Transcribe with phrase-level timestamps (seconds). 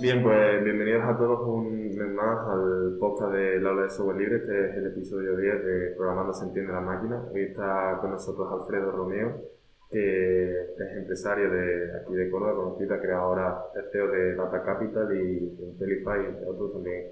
[0.00, 4.36] Bien, pues bienvenidos a todos un mes más al podcast del aula de software libre.
[4.36, 7.24] Este es el episodio 10 de Programando se entiende la máquina.
[7.34, 9.42] Hoy está con nosotros Alfredo Romeo,
[9.90, 14.62] que es empresario de aquí de Córdoba, conocido, ha creado ahora el CEO de Data
[14.62, 17.06] Capital y Intelify, entre otros también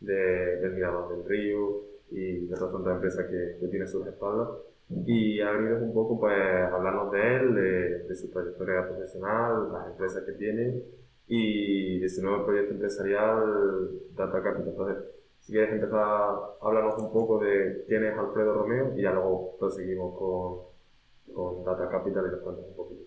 [0.00, 0.14] de,
[0.60, 4.48] del Mirador del Río y de otras tantas empresas que, que tiene sus espaldas.
[5.06, 9.72] Y ha venido un poco pues, a hablarnos de él, de, de su trayectoria profesional,
[9.72, 10.82] las empresas que tiene
[11.28, 14.68] y su nuevo proyecto empresarial Data Capital.
[14.68, 15.04] Entonces,
[15.40, 19.56] si quieres empezar a hablarnos un poco de quién es Alfredo Romeo y ya luego
[19.58, 23.02] proseguimos con, con Data Capital y nos cuentas un poquito.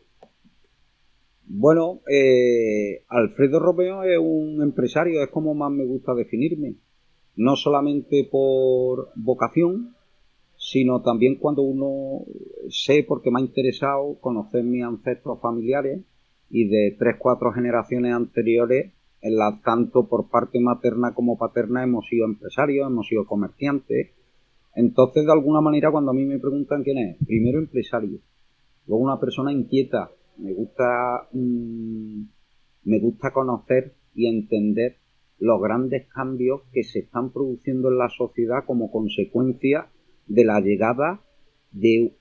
[1.52, 6.76] Bueno, eh, Alfredo Romeo es un empresario, es como más me gusta definirme.
[7.36, 9.96] No solamente por vocación,
[10.58, 12.26] sino también cuando uno
[12.70, 16.02] sé, porque me ha interesado conocer mis ancestros familiares
[16.50, 22.08] y de tres, cuatro generaciones anteriores, en la, tanto por parte materna como paterna hemos
[22.08, 24.12] sido empresarios, hemos sido comerciantes.
[24.76, 28.20] Entonces, de alguna manera, cuando a mí me preguntan quién es, primero empresario,
[28.88, 32.22] luego una persona inquieta, me gusta, mmm,
[32.86, 34.98] me gusta conocer y entender
[35.38, 39.88] los grandes cambios que se están produciendo en la sociedad como consecuencia
[40.28, 41.22] de la llegada
[41.72, 42.14] de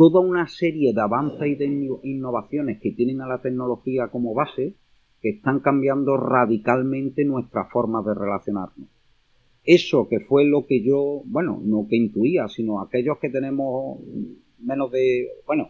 [0.00, 1.66] toda una serie de avances y de
[2.04, 4.72] innovaciones que tienen a la tecnología como base
[5.20, 8.88] que están cambiando radicalmente nuestra forma de relacionarnos.
[9.62, 13.98] Eso que fue lo que yo, bueno, no que intuía, sino aquellos que tenemos
[14.58, 15.68] menos de, bueno,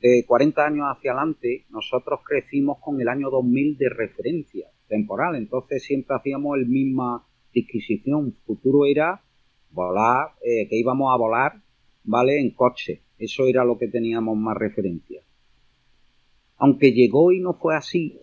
[0.00, 5.82] de 40 años hacia adelante, nosotros crecimos con el año 2000 de referencia temporal, entonces
[5.82, 8.36] siempre hacíamos el misma disquisición.
[8.46, 9.22] Futuro era
[9.72, 11.61] volar, eh, que íbamos a volar,
[12.04, 12.40] ¿vale?
[12.40, 13.02] En coche.
[13.18, 15.22] Eso era lo que teníamos más referencia.
[16.56, 18.18] Aunque llegó y no fue así,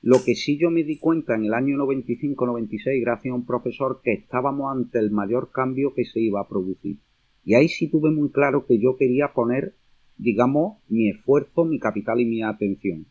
[0.00, 4.00] lo que sí yo me di cuenta en el año 95-96, gracias a un profesor,
[4.02, 6.98] que estábamos ante el mayor cambio que se iba a producir.
[7.44, 9.74] Y ahí sí tuve muy claro que yo quería poner,
[10.16, 13.06] digamos, mi esfuerzo, mi capital y mi atención.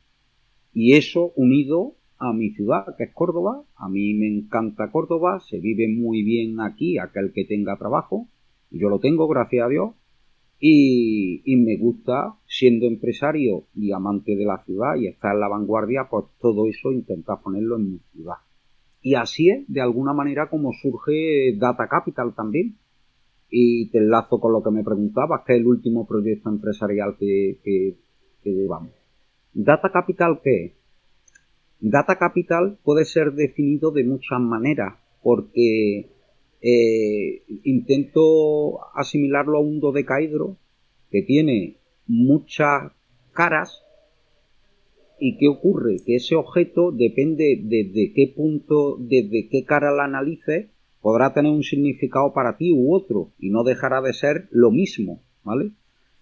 [0.73, 3.63] Y eso unido a mi ciudad, que es Córdoba.
[3.75, 8.27] A mí me encanta Córdoba, se vive muy bien aquí, aquel que tenga trabajo.
[8.69, 9.91] Yo lo tengo, gracias a Dios.
[10.59, 16.07] Y, me gusta, siendo empresario y amante de la ciudad y estar en la vanguardia,
[16.09, 18.37] pues todo eso intentar ponerlo en mi ciudad.
[19.01, 22.77] Y así es, de alguna manera, como surge Data Capital también.
[23.49, 27.59] Y te enlazo con lo que me preguntabas, que es el último proyecto empresarial que,
[27.63, 27.95] que,
[28.43, 28.91] que llevamos.
[29.53, 30.71] ¿Data Capital qué es?
[31.79, 36.16] Data Capital puede ser definido de muchas maneras, porque
[36.61, 40.57] eh, intento asimilarlo a un dodecaedro
[41.11, 42.91] que tiene muchas
[43.33, 43.83] caras.
[45.19, 50.67] Y qué ocurre que ese objeto depende desde qué punto desde qué cara la analices
[51.01, 55.21] podrá tener un significado para ti u otro y no dejará de ser lo mismo
[55.43, 55.71] vale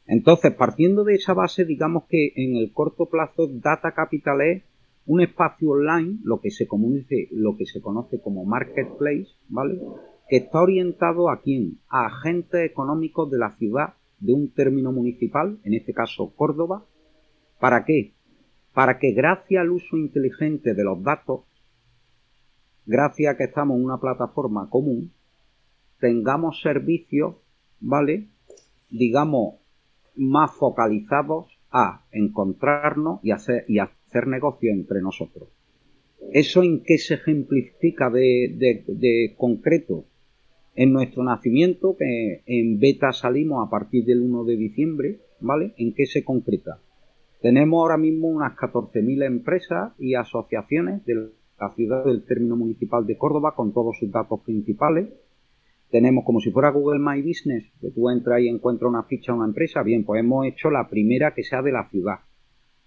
[0.08, 4.64] entonces partiendo de esa base digamos que en el corto plazo data capital es
[5.08, 9.80] un espacio online lo que se conoce lo que se conoce como marketplace vale
[10.28, 11.80] que está orientado a quién?
[11.88, 16.86] A agentes económicos de la ciudad de un término municipal, en este caso Córdoba.
[17.60, 18.14] ¿Para qué?
[18.74, 21.42] Para que gracias al uso inteligente de los datos,
[22.86, 25.12] gracias a que estamos en una plataforma común,
[26.00, 27.36] tengamos servicios,
[27.80, 28.28] ¿vale?
[28.90, 29.56] Digamos,
[30.16, 35.50] más focalizados a encontrarnos y hacer, y hacer negocio entre nosotros.
[36.32, 40.06] ¿Eso en qué se ejemplifica de, de, de concreto?
[40.76, 45.74] En nuestro nacimiento, que en beta salimos a partir del 1 de diciembre, ¿vale?
[45.78, 46.80] ¿En qué se concreta?
[47.42, 53.18] Tenemos ahora mismo unas 14.000 empresas y asociaciones de la ciudad del término municipal de
[53.18, 55.10] Córdoba con todos sus datos principales.
[55.92, 59.38] Tenemos como si fuera Google My Business, que tú entras y encuentras una ficha de
[59.38, 59.82] una empresa.
[59.84, 62.20] Bien, pues hemos hecho la primera que sea de la ciudad.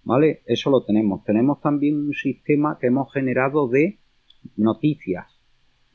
[0.03, 0.41] ¿Vale?
[0.45, 1.23] Eso lo tenemos.
[1.23, 3.99] Tenemos también un sistema que hemos generado de
[4.57, 5.38] noticias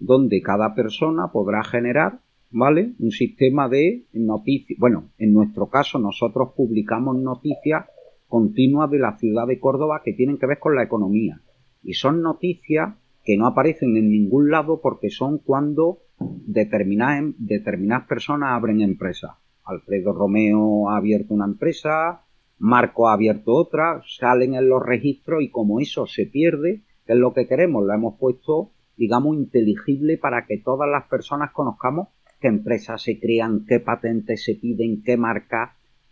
[0.05, 2.21] donde cada persona podrá generar,
[2.51, 2.93] ¿vale?
[2.99, 4.79] Un sistema de noticias.
[4.79, 7.87] Bueno, en nuestro caso nosotros publicamos noticias
[8.29, 11.41] continuas de la ciudad de Córdoba que tienen que ver con la economía.
[11.83, 18.51] Y son noticias que no aparecen en ningún lado porque son cuando determinadas, determinadas personas
[18.53, 19.33] abren empresas.
[19.65, 22.23] Alfredo Romeo ha abierto una empresa,
[22.59, 27.19] Marco ha abierto otra, salen en los registros y como eso se pierde, que es
[27.19, 32.09] lo que queremos, lo hemos puesto digamos, inteligible para que todas las personas conozcamos
[32.41, 35.71] qué empresas se crean, qué patentes se piden, qué marcas,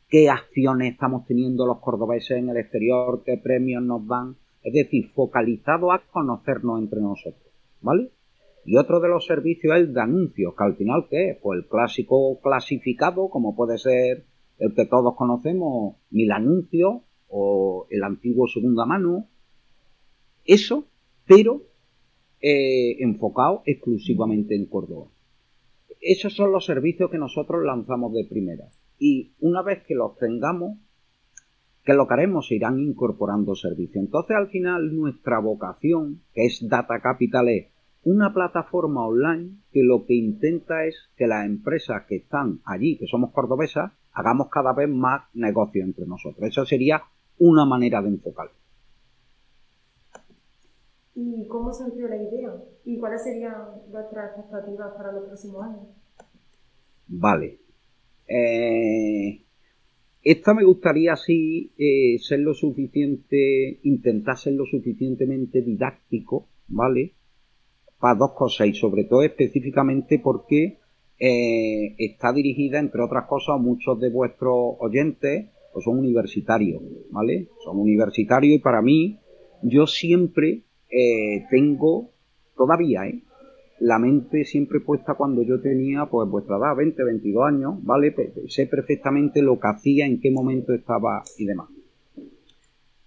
[0.09, 5.11] qué acciones estamos teniendo los cordobeses en el exterior, qué premios nos dan, es decir,
[5.11, 8.11] focalizado a conocernos entre nosotros, ¿vale?
[8.65, 11.39] Y otro de los servicios es el de anuncios, que al final, ¿qué es?
[11.43, 14.25] Pues el clásico clasificado, como puede ser
[14.59, 19.27] el que todos conocemos, Mil Anuncios o el antiguo Segunda Mano.
[20.45, 20.87] Eso,
[21.27, 21.63] pero
[22.43, 25.07] eh, enfocado exclusivamente en Córdoba.
[26.01, 28.65] Esos son los servicios que nosotros lanzamos de primera.
[28.99, 30.79] Y una vez que los tengamos,
[31.85, 34.05] que lo que haremos se irán incorporando servicios.
[34.05, 37.69] Entonces, al final, nuestra vocación, que es Data Capital, es
[38.03, 43.07] una plataforma online que lo que intenta es que las empresas que están allí, que
[43.07, 46.49] somos cordobesas, hagamos cada vez más negocio entre nosotros.
[46.49, 47.03] Esa sería
[47.39, 48.51] una manera de enfocar.
[51.15, 52.55] ¿Y cómo surgió la idea?
[52.85, 53.55] ¿Y cuáles serían
[53.91, 55.87] vuestras expectativas para los próximos años?
[57.09, 57.59] Vale.
[58.27, 59.43] Eh,
[60.23, 67.13] esta me gustaría así eh, ser lo suficiente, intentar ser lo suficientemente didáctico, ¿vale?
[67.99, 70.79] Para dos cosas y sobre todo específicamente porque
[71.19, 77.49] eh, está dirigida, entre otras cosas, a muchos de vuestros oyentes, pues son universitarios, ¿vale?
[77.65, 79.19] Son universitarios y para mí,
[79.63, 80.63] yo siempre
[80.93, 82.11] eh, tengo,
[82.57, 83.23] todavía, ¿eh?
[83.81, 88.15] la mente siempre puesta cuando yo tenía pues vuestra edad, 20, 22 años, ¿vale?
[88.47, 91.69] Sé perfectamente lo que hacía, en qué momento estaba y demás.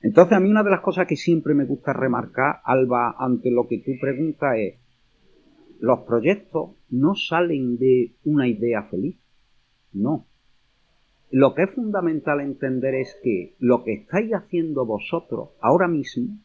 [0.01, 3.67] Entonces a mí una de las cosas que siempre me gusta remarcar, Alba, ante lo
[3.67, 4.75] que tú preguntas es,
[5.79, 9.17] los proyectos no salen de una idea feliz,
[9.93, 10.27] no.
[11.31, 16.37] Lo que es fundamental entender es que lo que estáis haciendo vosotros ahora mismo,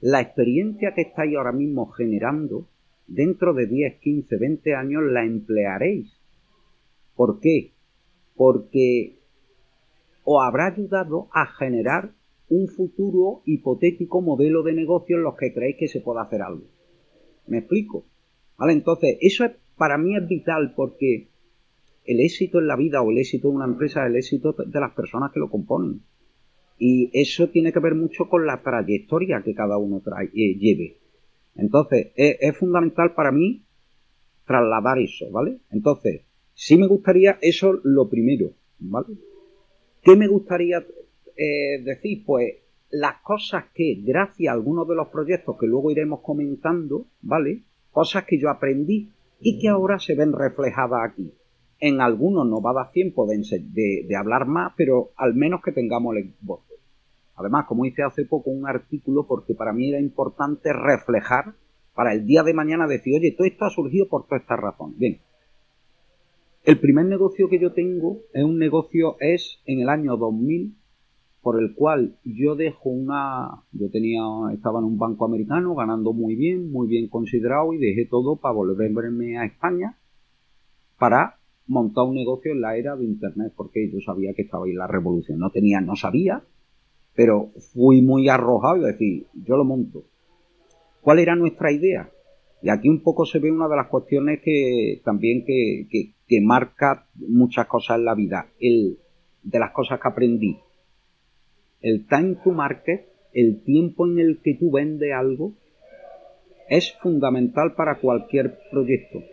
[0.00, 2.68] la experiencia que estáis ahora mismo generando,
[3.06, 6.12] dentro de 10, 15, 20 años la emplearéis.
[7.16, 7.72] ¿Por qué?
[8.36, 9.18] Porque
[10.24, 12.12] os habrá ayudado a generar
[12.48, 16.64] un futuro hipotético modelo de negocio en los que creéis que se pueda hacer algo.
[17.46, 18.04] ¿Me explico?
[18.56, 18.74] ¿Vale?
[18.74, 21.28] Entonces, eso es, para mí es vital porque
[22.04, 24.80] el éxito en la vida o el éxito de una empresa es el éxito de
[24.80, 26.02] las personas que lo componen.
[26.78, 30.98] Y eso tiene que ver mucho con la trayectoria que cada uno trae, eh, lleve.
[31.56, 33.64] Entonces, es, fundamental para mí
[34.46, 35.58] trasladar eso, ¿vale?
[35.70, 36.22] Entonces,
[36.54, 39.08] sí me gustaría eso lo primero, ¿vale?
[40.02, 40.86] ¿Qué me gustaría
[41.36, 42.24] eh, decir?
[42.24, 42.54] Pues
[42.90, 47.62] las cosas que, gracias a algunos de los proyectos que luego iremos comentando, ¿vale?
[47.90, 49.10] Cosas que yo aprendí
[49.40, 51.32] y que ahora se ven reflejadas aquí.
[51.80, 56.16] En algunos no va a dar tiempo de, hablar más, pero al menos que tengamos
[56.16, 56.34] el.
[57.38, 61.54] Además, como hice hace poco un artículo, porque para mí era importante reflejar
[61.94, 64.94] para el día de mañana decir, oye, todo esto ha surgido por toda esta razón.
[64.98, 65.20] Bien.
[66.64, 70.74] El primer negocio que yo tengo es un negocio, es en el año 2000,
[71.40, 74.20] por el cual yo dejo una, yo tenía,
[74.52, 78.54] estaba en un banco americano ganando muy bien, muy bien considerado y dejé todo para
[78.54, 79.96] volverme a España
[80.98, 84.72] para montar un negocio en la era de Internet, porque yo sabía que estaba ahí
[84.72, 85.38] la revolución.
[85.38, 86.42] No tenía, no sabía,
[87.18, 90.04] pero fui muy arrojado y decir, yo lo monto.
[91.00, 92.08] ¿Cuál era nuestra idea?
[92.62, 97.08] Y aquí un poco se ve una de las cuestiones que también que, que, marca
[97.16, 98.46] muchas cosas en la vida.
[98.60, 98.98] El,
[99.42, 100.58] de las cosas que aprendí.
[101.80, 105.54] El time to market, el tiempo en el que tú vendes algo,
[106.68, 109.24] es fundamental para cualquier proyecto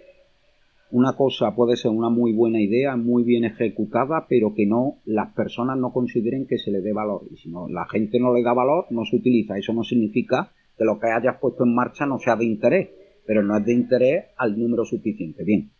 [0.91, 5.33] una cosa puede ser una muy buena idea, muy bien ejecutada, pero que no las
[5.33, 7.23] personas no consideren que se le dé valor.
[7.31, 9.57] Y si no, la gente no le da valor, no se utiliza.
[9.57, 12.89] Eso no significa que lo que hayas puesto en marcha no sea de interés,
[13.25, 15.43] pero no es de interés al número suficiente.
[15.43, 15.71] Bien,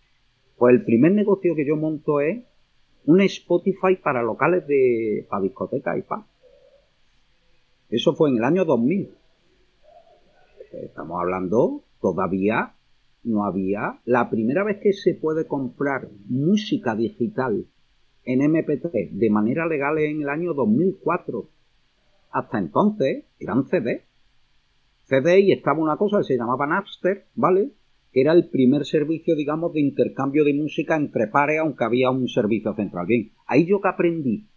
[0.57, 2.43] pues el primer negocio que yo monto es
[3.05, 6.25] un Spotify para locales de para discotecas y pa.
[7.89, 9.12] Eso fue en el año 2000.
[10.81, 12.74] Estamos hablando todavía
[13.25, 14.00] no había.
[14.05, 17.65] La primera vez que se puede comprar música digital
[18.24, 21.50] en MP3 de manera legal en el año 2004.
[22.32, 24.03] Hasta entonces eran CD.
[25.05, 27.72] CD y estaba una cosa que se llamaba Napster, ¿vale?
[28.12, 32.27] Que era el primer servicio, digamos, de intercambio de música entre pares, aunque había un
[32.27, 33.05] servicio central.
[33.05, 34.48] Bien, ahí yo que aprendí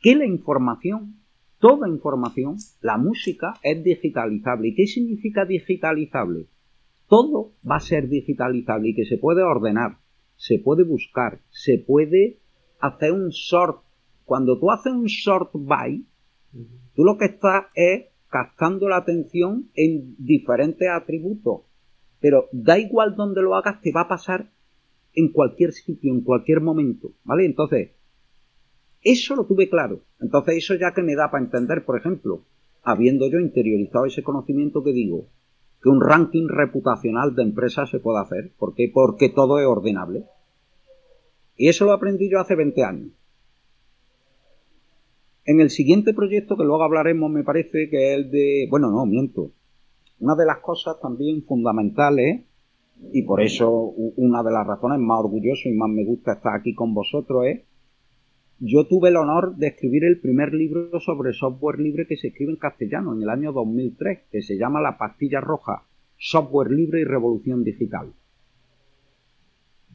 [0.00, 1.16] que la información,
[1.58, 4.68] toda información, la música es digitalizable.
[4.68, 6.46] ¿Y qué significa digitalizable?
[7.08, 9.98] Todo va a ser digitalizable y que se puede ordenar,
[10.36, 12.38] se puede buscar, se puede
[12.80, 13.82] hacer un sort.
[14.24, 16.04] Cuando tú haces un sort by,
[16.94, 21.60] tú lo que estás es captando la atención en diferentes atributos.
[22.20, 24.50] Pero da igual donde lo hagas, te va a pasar
[25.14, 27.12] en cualquier sitio, en cualquier momento.
[27.22, 27.44] ¿Vale?
[27.44, 27.90] Entonces,
[29.02, 30.00] eso lo tuve claro.
[30.20, 32.42] Entonces, eso ya que me da para entender, por ejemplo,
[32.82, 35.28] habiendo yo interiorizado ese conocimiento que digo,
[35.84, 38.52] que un ranking reputacional de empresas se puede hacer.
[38.58, 38.90] ¿Por qué?
[38.92, 40.24] Porque todo es ordenable.
[41.58, 43.10] Y eso lo aprendí yo hace 20 años.
[45.44, 48.66] En el siguiente proyecto, que luego hablaremos, me parece que es el de...
[48.70, 49.50] Bueno, no, miento.
[50.20, 52.46] Una de las cosas también fundamentales,
[53.12, 53.70] y por eso
[54.16, 57.60] una de las razones más orgulloso y más me gusta estar aquí con vosotros es,
[58.60, 62.52] yo tuve el honor de escribir el primer libro sobre software libre que se escribe
[62.52, 65.82] en castellano en el año 2003, que se llama La pastilla roja,
[66.16, 68.12] software libre y revolución digital.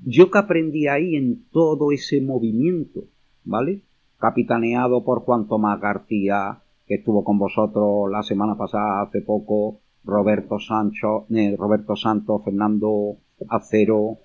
[0.06, 3.06] Yo que aprendí ahí en todo ese movimiento,
[3.44, 3.82] ¿vale?
[4.18, 10.60] Capitaneado por Juan Tomás García, que estuvo con vosotros la semana pasada, hace poco, Roberto
[10.60, 13.18] Sancho, eh, Roberto Santos, Fernando
[13.50, 14.18] Acero,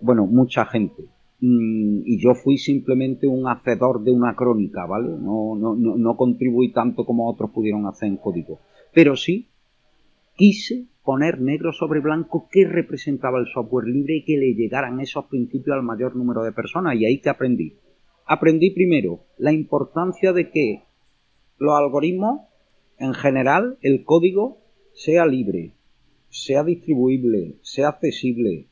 [0.00, 1.04] bueno, mucha gente.
[1.40, 5.08] Mm, y yo fui simplemente un hacedor de una crónica, ¿vale?
[5.08, 8.60] No, no, no, no contribuí tanto como otros pudieron hacer en código.
[8.94, 9.48] Pero sí
[10.34, 15.26] quise poner negro sobre blanco qué representaba el software libre y que le llegaran esos
[15.26, 16.96] principios al mayor número de personas.
[16.96, 17.74] Y ahí que aprendí.
[18.26, 20.82] Aprendí primero la importancia de que
[21.58, 22.40] los algoritmos,
[22.98, 24.58] en general, el código,
[24.94, 25.74] sea libre,
[26.28, 28.66] sea distribuible, sea accesible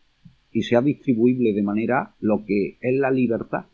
[0.55, 3.67] y sea distribuible de manera lo que es la libertad.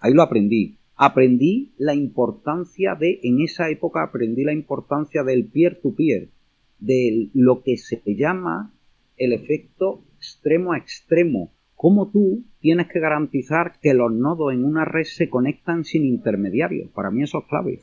[0.00, 0.78] Ahí lo aprendí.
[0.96, 6.30] Aprendí la importancia de, en esa época aprendí la importancia del peer-to-peer,
[6.78, 8.72] de lo que se llama
[9.18, 11.52] el efecto extremo a extremo.
[11.74, 16.90] Cómo tú tienes que garantizar que los nodos en una red se conectan sin intermediarios.
[16.92, 17.80] Para mí eso es clave.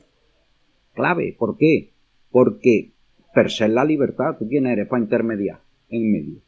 [0.92, 1.36] Clave.
[1.38, 1.92] ¿Por qué?
[2.32, 2.90] Porque
[3.32, 6.40] per se la libertad, ¿tú quién eres para intermediar en medio?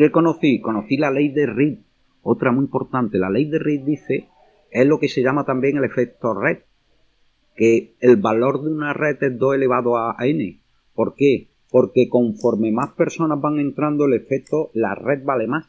[0.00, 0.62] ¿Qué conocí?
[0.62, 1.80] Conocí la ley de Reed.
[2.22, 3.18] Otra muy importante.
[3.18, 4.28] La ley de Reed dice,
[4.70, 6.60] es lo que se llama también el efecto red.
[7.54, 10.58] Que el valor de una red es 2 elevado a n.
[10.94, 11.48] ¿Por qué?
[11.70, 15.66] Porque conforme más personas van entrando el efecto, la red vale más.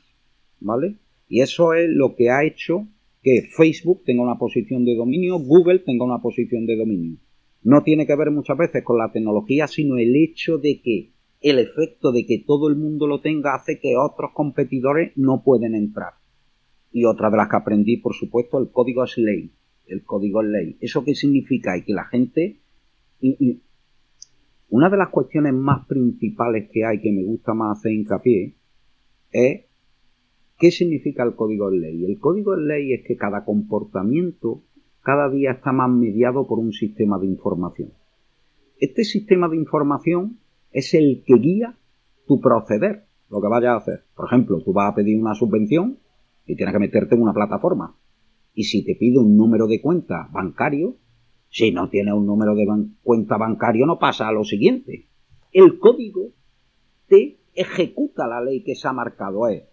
[0.61, 0.95] ¿Vale?
[1.27, 2.87] Y eso es lo que ha hecho
[3.21, 7.17] que Facebook tenga una posición de dominio, Google tenga una posición de dominio.
[7.63, 11.10] No tiene que ver muchas veces con la tecnología, sino el hecho de que
[11.41, 15.75] el efecto de que todo el mundo lo tenga hace que otros competidores no pueden
[15.75, 16.13] entrar.
[16.91, 19.51] Y otra de las que aprendí, por supuesto, el código es ley.
[19.87, 20.77] El código es ley.
[20.81, 21.75] ¿Eso qué significa?
[21.77, 22.59] Y que la gente...
[24.69, 28.55] una de las cuestiones más principales que hay que me gusta más hacer hincapié
[29.31, 29.65] es
[30.57, 32.05] ¿qué significa el código es ley?
[32.05, 34.63] El código es ley es que cada comportamiento
[35.01, 37.91] cada día está más mediado por un sistema de información.
[38.79, 40.37] Este sistema de información
[40.71, 41.77] es el que guía
[42.25, 44.05] tu proceder, lo que vayas a hacer.
[44.15, 45.99] Por ejemplo, tú vas a pedir una subvención
[46.45, 47.95] y tienes que meterte en una plataforma.
[48.53, 50.97] Y si te pide un número de cuenta bancario,
[51.49, 52.65] si no tienes un número de
[53.03, 55.07] cuenta bancario no pasa a lo siguiente.
[55.51, 56.31] El código
[57.07, 59.47] te ejecuta la ley que se ha marcado.
[59.47, 59.63] Es,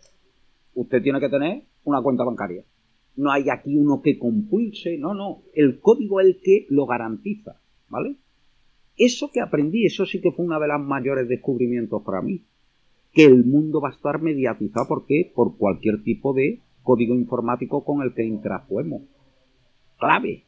[0.75, 2.65] usted tiene que tener una cuenta bancaria.
[3.17, 5.43] No hay aquí uno que compulse, no, no.
[5.55, 8.17] El código es el que lo garantiza, ¿vale?
[8.99, 12.45] Eso que aprendí, eso sí que fue uno de los mayores descubrimientos para mí.
[13.13, 15.31] Que el mundo va a estar mediatizado, ¿por qué?
[15.35, 19.03] Por cualquier tipo de código informático con el que interactuemos.
[19.99, 20.45] Clave.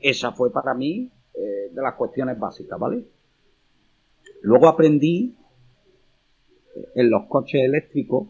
[0.00, 3.04] Esa fue para mí eh, de las cuestiones básicas, ¿vale?
[4.42, 5.34] Luego aprendí
[6.76, 8.28] eh, en los coches eléctricos,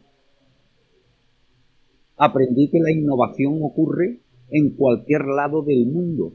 [2.16, 6.34] aprendí que la innovación ocurre en cualquier lado del mundo.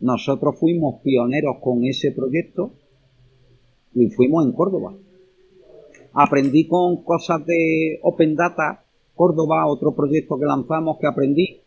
[0.00, 2.72] Nosotros fuimos pioneros con ese proyecto
[3.94, 4.94] y fuimos en Córdoba.
[6.12, 11.60] Aprendí con cosas de Open Data Córdoba, otro proyecto que lanzamos que aprendí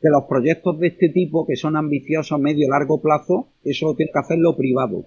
[0.00, 4.10] que los proyectos de este tipo que son ambiciosos a medio largo plazo, eso tiene
[4.12, 5.04] que hacer lo privado.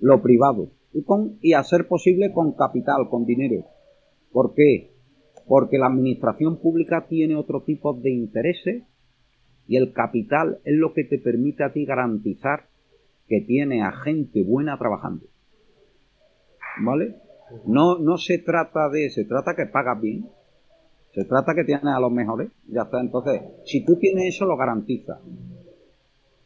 [0.00, 0.70] Lo privado.
[0.92, 3.64] Y, con, y hacer posible con capital, con dinero.
[4.32, 4.92] ¿Por qué?
[5.46, 8.82] Porque la administración pública tiene otro tipo de intereses
[9.70, 12.66] y el capital es lo que te permite a ti garantizar
[13.28, 15.26] que tiene a gente buena trabajando.
[16.82, 17.14] ¿Vale?
[17.66, 20.26] No, no se trata de, se trata que pagas bien,
[21.14, 23.00] se trata que tienes a los mejores, ya está.
[23.00, 25.20] Entonces, si tú tienes eso, lo garantiza.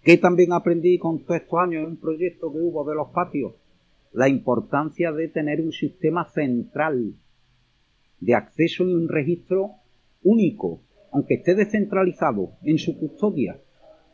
[0.03, 3.55] ¿Qué también aprendí con todos estos años en un proyecto que hubo de los patios?
[4.13, 7.15] La importancia de tener un sistema central
[8.21, 9.77] de acceso y un registro
[10.23, 10.83] único
[11.15, 13.57] aunque esté descentralizado en su custodia,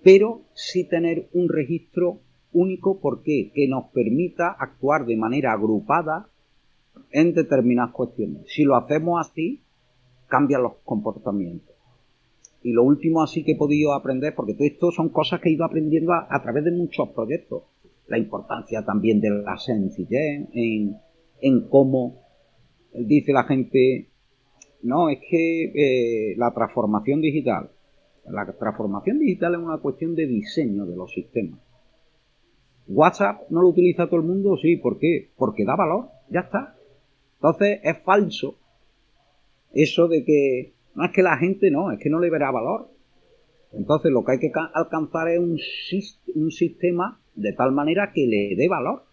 [0.03, 2.21] pero sí tener un registro
[2.53, 3.51] único, ¿por qué?
[3.55, 6.29] Que nos permita actuar de manera agrupada
[7.11, 8.43] en determinadas cuestiones.
[8.49, 9.63] Si lo hacemos así,
[10.29, 11.75] cambian los comportamientos.
[12.63, 15.53] y lo último así que he podido aprender, porque todo esto son cosas que he
[15.53, 17.63] ido aprendiendo a, través de muchos proyectos.
[18.09, 20.99] La importancia también de la sencillez en,
[21.41, 22.21] en cómo
[22.93, 24.10] dice la gente,
[24.83, 27.71] no, es que eh, la transformación digital,
[28.27, 31.61] la transformación digital es una cuestión de diseño de los sistemas.
[32.87, 35.31] WhatsApp no lo utiliza todo el mundo, sí, ¿por qué?
[35.37, 36.77] Porque da valor, ya está.
[37.35, 38.57] Entonces es falso
[39.73, 42.91] eso de que no es que la gente no, es que no le verá valor.
[43.73, 45.57] Entonces lo que hay que alcanzar es un,
[46.35, 49.05] un sistema de tal manera que le dé valor,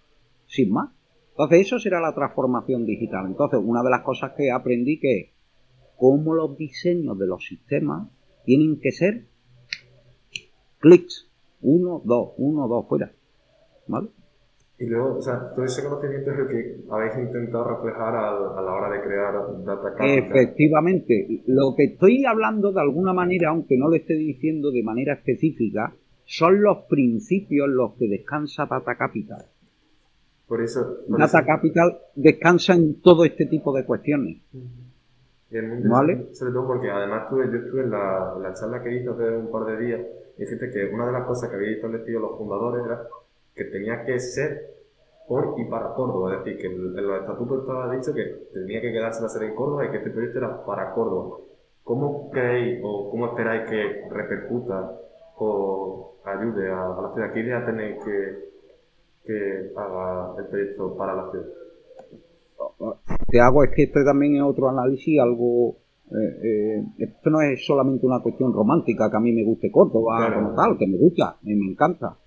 [0.48, 0.92] sin más.
[1.32, 3.28] Entonces eso será la transformación digital.
[3.28, 5.37] Entonces una de las cosas que aprendí que
[5.98, 8.08] cómo los diseños de los sistemas
[8.46, 9.26] tienen que ser
[10.80, 11.28] clics.
[11.62, 13.12] Uno, dos, uno, dos, fuera.
[13.88, 14.10] ¿Vale?
[14.80, 18.74] Y luego, o sea, todo ese conocimiento es el que habéis intentado reflejar a, la
[18.74, 19.34] hora de crear
[19.66, 20.20] Data Capital.
[20.20, 21.44] Efectivamente.
[21.48, 25.96] Lo que estoy hablando de alguna manera, aunque no lo esté diciendo de manera específica,
[26.26, 29.46] son los principios en los que descansa Data Capital.
[30.48, 31.00] Por eso.
[31.08, 34.38] Data Capital descansa en todo este tipo de cuestiones.
[35.50, 36.34] ¿Vale?
[36.34, 39.50] Sobre todo porque además tuve, yo estuve en la, la charla que hice hace un
[39.50, 40.02] par de días
[40.38, 43.08] y dijiste que una de las cosas que habéis establecido los fundadores era
[43.56, 44.78] que tenía que ser
[45.28, 46.34] por y para Córdoba.
[46.34, 49.56] Es decir, que en los estatutos estaba dicho que tenía que quedarse la sede en
[49.56, 51.38] Córdoba y que este proyecto era para Córdoba.
[51.84, 54.92] ¿Cómo creéis o cómo esperáis que repercuta
[55.38, 57.34] o ayude a, la ciudad?
[57.34, 58.50] ¿Qué idea tenéis que,
[59.26, 61.46] que haga el proyecto para la ciudad?
[63.30, 65.78] Te hago es que este también es otro análisis, algo
[66.10, 70.34] eh, eh, esto no es solamente una cuestión romántica que a mí me guste Córdoba
[70.34, 72.18] como tal, que me gusta, me, me encanta.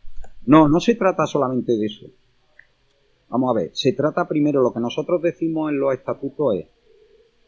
[0.47, 2.07] No, no se trata solamente de eso.
[3.31, 6.67] Vamos a ver, se trata primero, lo que nosotros decimos en los estatutos es,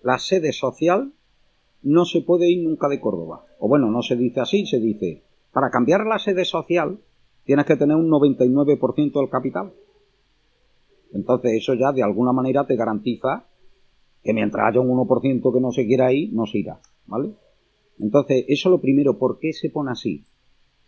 [0.02, 1.12] la sede social
[1.82, 3.44] no se puede ir nunca de Córdoba.
[3.58, 6.98] O bueno, no se dice así, se dice, para cambiar la sede social
[7.44, 9.72] tienes que tener un 99% del capital.
[11.12, 13.46] Entonces eso ya de alguna manera te garantiza
[14.22, 16.80] que mientras haya un 1% que no se quiera ir, no se irá.
[17.06, 17.34] ¿Vale?
[17.98, 19.18] Entonces, eso es lo primero.
[19.18, 20.24] ¿Por qué se pone así?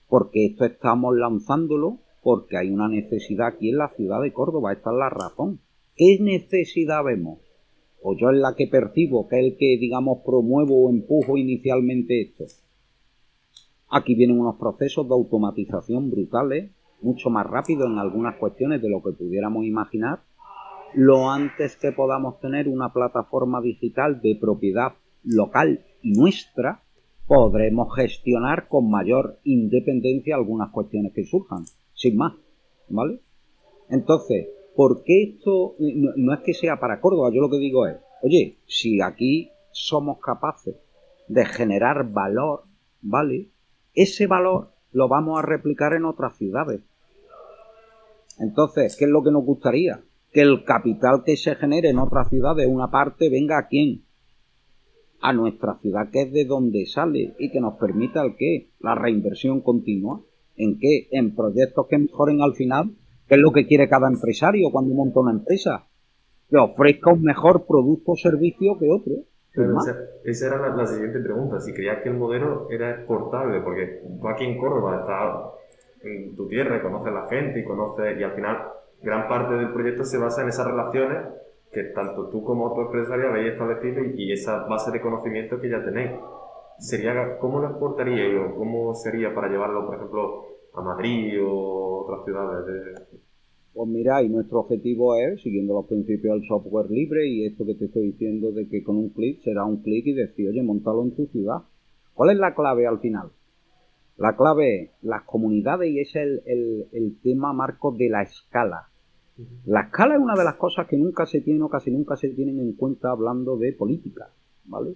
[0.09, 4.91] porque esto estamos lanzándolo porque hay una necesidad aquí en la ciudad de Córdoba, esta
[4.91, 5.61] es la razón.
[5.97, 7.41] ¿Qué necesidad vemos?
[8.01, 12.21] O yo es la que percibo, que es el que, digamos, promuevo o empujo inicialmente
[12.23, 12.45] esto.
[13.89, 19.03] Aquí vienen unos procesos de automatización brutales, mucho más rápido en algunas cuestiones de lo
[19.03, 20.21] que pudiéramos imaginar,
[20.95, 24.93] lo antes que podamos tener una plataforma digital de propiedad
[25.25, 26.83] local y nuestra,
[27.27, 32.35] podremos gestionar con mayor independencia algunas cuestiones que surjan, sin más,
[32.89, 33.21] ¿vale?
[33.89, 37.31] Entonces, ¿por qué esto no, es que sea para Córdoba?
[37.33, 40.77] Yo lo que digo es, oye, si aquí somos capaces
[41.29, 42.65] de generar valor,
[43.01, 43.49] ¿vale?
[43.95, 46.81] Ese valor lo vamos a replicar en otras ciudades.
[48.39, 50.01] Entonces, ¿qué es lo que nos gustaría?
[50.33, 54.05] Que el capital que se genere en otras ciudades, una parte, venga a quién?
[55.25, 58.95] a nuestra ciudad, que es de donde sale y que nos permita el qué, la
[58.95, 60.21] reinversión continua.
[60.55, 61.09] ¿En qué?
[61.13, 62.91] En proyectos que mejoren al final,
[63.27, 65.89] que es lo que quiere cada empresario cuando monta una empresa,
[66.51, 69.15] que ofrezca un mejor producto o servicio que otro.
[70.25, 74.45] Esa, era la, siguiente pregunta, si creías que el modelo era exportable, porque tú aquí
[74.45, 78.73] en Córdoba estás en tu tierra, conoces a la gente y conoces, y al final
[79.01, 81.19] gran parte del proyecto se basa en esas relaciones
[81.73, 85.85] que tanto tú como otro empresario habéis establecido y, esa base de conocimiento que ya
[85.85, 86.13] tenéis.
[86.79, 92.25] Sería, ¿Cómo lo exportaría o cómo sería para llevarlo, por ejemplo, a Madrid o otras
[92.25, 93.24] ciudades?
[93.75, 97.75] Pues mira, y nuestro objetivo es, siguiendo los principios del software libre y esto que
[97.75, 101.03] te estoy diciendo de que con un clic será un clic y decir, oye, montalo
[101.03, 101.63] en tu ciudad.
[102.15, 103.31] ¿Cuál es la clave al final?
[104.17, 108.91] La clave es las comunidades y es el, el, el tema marco de la escala.
[109.67, 112.29] La escala es una de las cosas que nunca se tiene o casi nunca se
[112.29, 114.31] tienen en cuenta hablando de política,
[114.67, 114.95] ¿vale?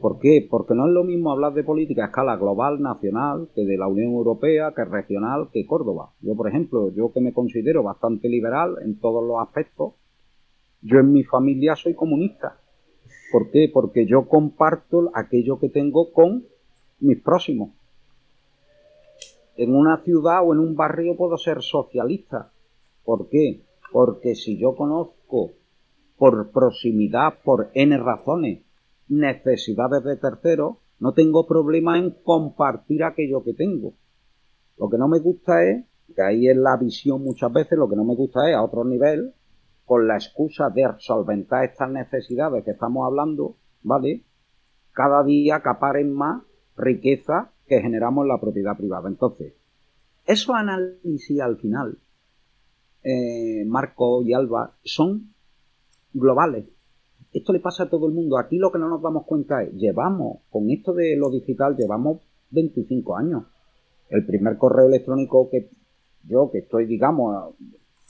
[0.00, 0.46] ¿Por qué?
[0.48, 3.86] Porque no es lo mismo hablar de política a escala global, nacional, que de la
[3.86, 6.12] Unión Europea, que regional, que Córdoba.
[6.20, 9.94] Yo, por ejemplo, yo que me considero bastante liberal en todos los aspectos,
[10.82, 12.60] yo en mi familia soy comunista.
[13.32, 13.70] ¿Por qué?
[13.72, 16.44] Porque yo comparto aquello que tengo con
[17.00, 17.70] mis próximos.
[19.56, 22.52] En una ciudad o en un barrio puedo ser socialista,
[23.06, 23.62] ¿Por qué?
[23.92, 25.52] Porque si yo conozco
[26.18, 28.65] por proximidad, por N razones,
[29.08, 33.94] necesidades de terceros, no tengo problema en compartir aquello que tengo.
[34.78, 37.96] Lo que no me gusta es, que ahí es la visión muchas veces, lo que
[37.96, 39.34] no me gusta es a otro nivel,
[39.84, 44.24] con la excusa de solventar estas necesidades que estamos hablando, ¿vale?
[44.92, 46.42] Cada día acaparen más
[46.76, 49.08] riqueza que generamos en la propiedad privada.
[49.08, 49.54] Entonces,
[50.26, 51.98] esos análisis al final,
[53.04, 55.32] eh, Marco y Alba, son
[56.12, 56.66] globales.
[57.36, 58.38] Esto le pasa a todo el mundo.
[58.38, 62.22] Aquí lo que no nos damos cuenta es, llevamos, con esto de lo digital, llevamos
[62.50, 63.44] 25 años.
[64.08, 65.68] El primer correo electrónico que
[66.26, 67.54] yo, que estoy, digamos,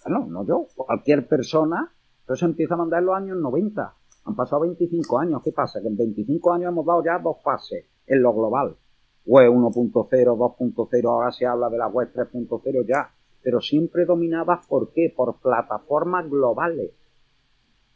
[0.07, 1.93] no, no yo, cualquier persona,
[2.33, 3.95] se empieza a mandar en los años 90.
[4.27, 5.43] Han pasado 25 años.
[5.43, 5.81] ¿Qué pasa?
[5.83, 8.77] Que en 25 años hemos dado ya dos fases en lo global.
[9.25, 13.11] Web 1.0, 2.0, ahora se habla de la web 3.0 ya,
[13.43, 15.13] pero siempre dominadas por qué?
[15.17, 16.93] Por plataformas globales.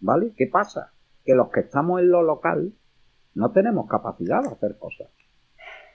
[0.00, 0.32] ¿Vale?
[0.36, 0.90] ¿Qué pasa?
[1.30, 2.72] Que los que estamos en lo local
[3.36, 5.06] no tenemos capacidad de hacer cosas.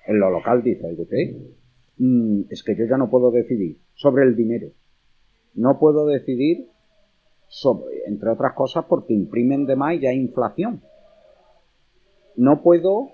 [0.08, 1.36] En lo local dice, usted,
[1.98, 4.70] mm, es que yo ya no puedo decidir sobre el dinero.
[5.54, 6.70] No puedo decidir
[7.50, 10.82] sobre, entre otras cosas, porque imprimen de más y ya hay inflación.
[12.38, 13.10] No puedo,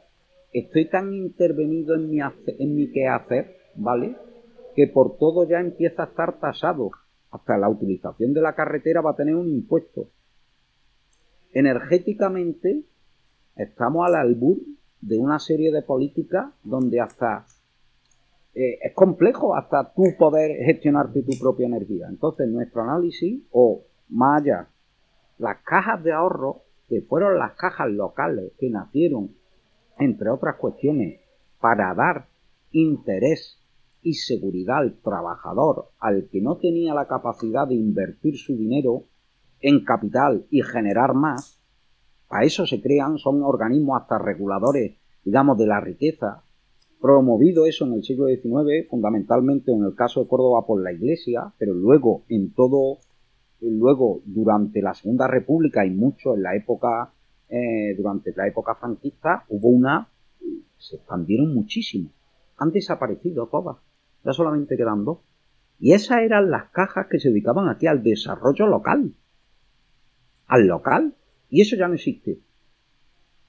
[0.54, 4.16] estoy tan intervenido en mi, en mi quehacer, ¿vale?
[4.76, 6.92] Que por todo ya empieza a estar tasado.
[7.32, 10.10] Hasta la utilización de la carretera va a tener un impuesto
[11.54, 12.84] energéticamente
[13.56, 14.58] estamos al albur
[15.02, 17.46] de una serie de políticas donde hasta
[18.54, 22.08] eh, es complejo hasta tú poder gestionarte tu propia energía.
[22.10, 24.68] Entonces, nuestro análisis, o más allá,
[25.38, 29.32] las cajas de ahorro, que fueron las cajas locales que nacieron,
[29.98, 31.22] entre otras cuestiones,
[31.62, 32.28] para dar
[32.72, 33.58] interés
[34.02, 39.06] y seguridad al trabajador, al que no tenía la capacidad de invertir su dinero,
[39.62, 41.62] en capital y generar más,
[42.32, 44.93] a eso se crean, son organismos hasta reguladores,
[45.24, 46.43] digamos, de la riqueza,
[47.02, 51.52] promovido eso en el siglo XIX, fundamentalmente en el caso de Córdoba por la Iglesia,
[51.58, 53.00] pero luego en todo,
[53.60, 57.12] luego durante la Segunda República y mucho en la época,
[57.50, 60.08] eh, durante la época franquista, hubo una,
[60.78, 62.12] se expandieron muchísimo,
[62.58, 63.78] han desaparecido todas,
[64.24, 65.19] ya solamente quedan dos.
[65.80, 69.15] Y esas eran las cajas que se dedicaban aquí al desarrollo local
[70.52, 71.16] al local
[71.50, 72.40] y eso ya no existe.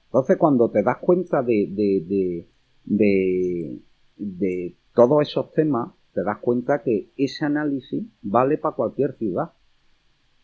[0.05, 2.47] Entonces cuando te das cuenta de, de,
[2.85, 3.81] de,
[4.15, 9.51] de, todos esos temas, te das cuenta que ese análisis vale para cualquier ciudad.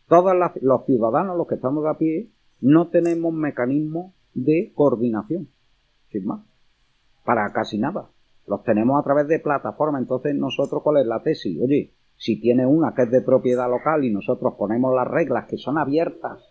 [0.06, 2.28] Todos los ciudadanos, los que estamos de a pie,
[2.60, 5.48] no tenemos mecanismos de coordinación,
[6.10, 6.42] sin más,
[7.24, 8.10] para casi nada.
[8.46, 10.02] Los tenemos a través de plataformas.
[10.02, 11.58] Entonces, nosotros, ¿cuál es la tesis?
[11.62, 15.56] Oye, si tiene una que es de propiedad local y nosotros ponemos las reglas que
[15.56, 16.49] son abiertas,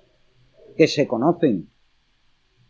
[0.79, 1.67] que se conocen,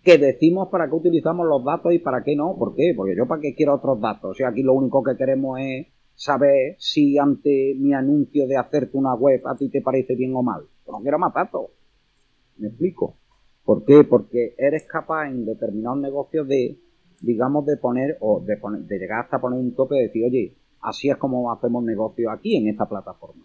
[0.01, 2.93] que decimos para qué utilizamos los datos y para qué no, ¿por qué?
[2.97, 5.85] Porque yo para qué quiero otros datos, o sea, aquí lo único que queremos es
[6.15, 10.41] saber si ante mi anuncio de hacerte una web a ti te parece bien o
[10.41, 10.63] mal.
[10.87, 11.31] No quiero más.
[12.57, 13.17] ¿Me explico?
[13.63, 14.03] ¿Por qué?
[14.03, 16.79] Porque eres capaz en determinados negocios de,
[17.21, 20.55] digamos, de poner, o de, poner, de llegar hasta poner un tope y decir, oye,
[20.81, 23.43] Así es como hacemos negocio aquí en esta plataforma.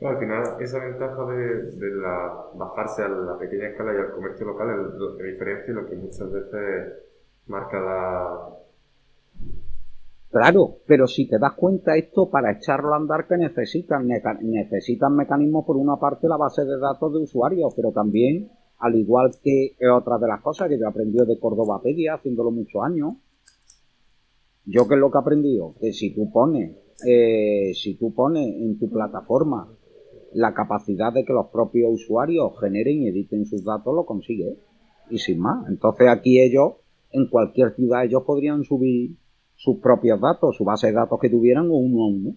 [0.00, 4.68] Al final, esa ventaja de, la, bajarse a la pequeña escala y al comercio local
[4.70, 6.92] es lo que diferencia y lo que muchas veces
[7.46, 8.48] marca la.
[10.30, 14.06] Claro, pero si te das cuenta, esto para echarlo a andar que necesitan,
[14.42, 19.30] necesitan mecanismos por una parte la base de datos de usuarios, pero también, al igual
[19.42, 23.14] que otra de las cosas que yo aprendí de Cordobapedia haciéndolo muchos años,
[24.66, 28.46] yo que es lo que he aprendido, que si tú pones, eh, si tú pones
[28.46, 29.72] en tu plataforma
[30.36, 34.58] la capacidad de que los propios usuarios generen y editen sus datos, lo consigues.
[35.08, 35.66] Y sin más.
[35.68, 36.74] Entonces aquí ellos,
[37.10, 39.16] en cualquier ciudad, ellos podrían subir
[39.54, 42.36] sus propios datos, su base de datos que tuvieran, uno a uno.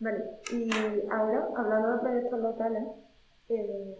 [0.00, 0.70] Vale, y
[1.10, 2.84] ahora, hablando de proyectos locales,
[3.48, 3.96] eh,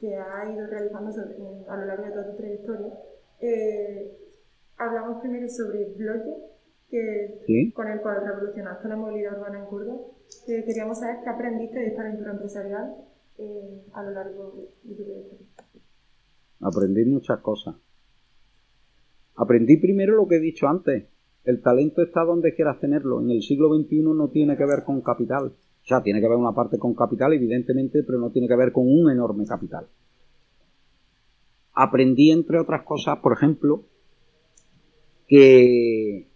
[0.00, 1.20] que ha ido realizándose
[1.68, 2.92] a lo largo de toda tu trayectoria.
[3.38, 4.18] Eh,
[4.78, 6.53] hablamos primero sobre Bloque,
[6.90, 10.00] que, con el cual revolucionaste la movilidad urbana en Córdoba.
[10.46, 12.94] queríamos saber qué aprendiste de esta aventura empresarial
[13.38, 15.46] eh, a lo largo de tu trayectoria.
[16.60, 17.74] Aprendí muchas cosas.
[19.36, 21.04] Aprendí primero lo que he dicho antes.
[21.44, 23.20] El talento está donde quieras tenerlo.
[23.20, 25.46] En el siglo XXI no tiene que ver con capital.
[25.48, 28.72] O sea, tiene que ver una parte con capital, evidentemente, pero no tiene que ver
[28.72, 29.86] con un enorme capital.
[31.74, 33.84] Aprendí, entre otras cosas, por ejemplo,
[35.26, 36.28] que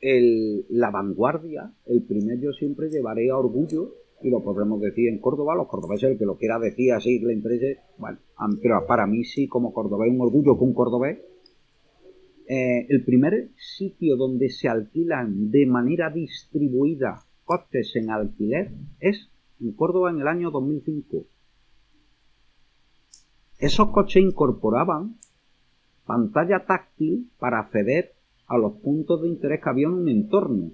[0.00, 5.54] la vanguardia, el primer yo siempre llevaré a orgullo, y lo podremos decir en Córdoba,
[5.54, 8.18] los cordobeses, el que lo quiera decir así, le interese, bueno,
[8.62, 11.18] pero para mí sí, como cordobés, un orgullo que un cordobés,
[12.46, 19.72] eh, el primer sitio donde se alquilan de manera distribuida costes en alquiler es en
[19.72, 21.26] Córdoba en el año 2005.
[23.58, 25.16] esos coches incorporaban
[26.06, 28.14] pantalla táctil para acceder
[28.50, 30.72] a los puntos de interés que había en un entorno.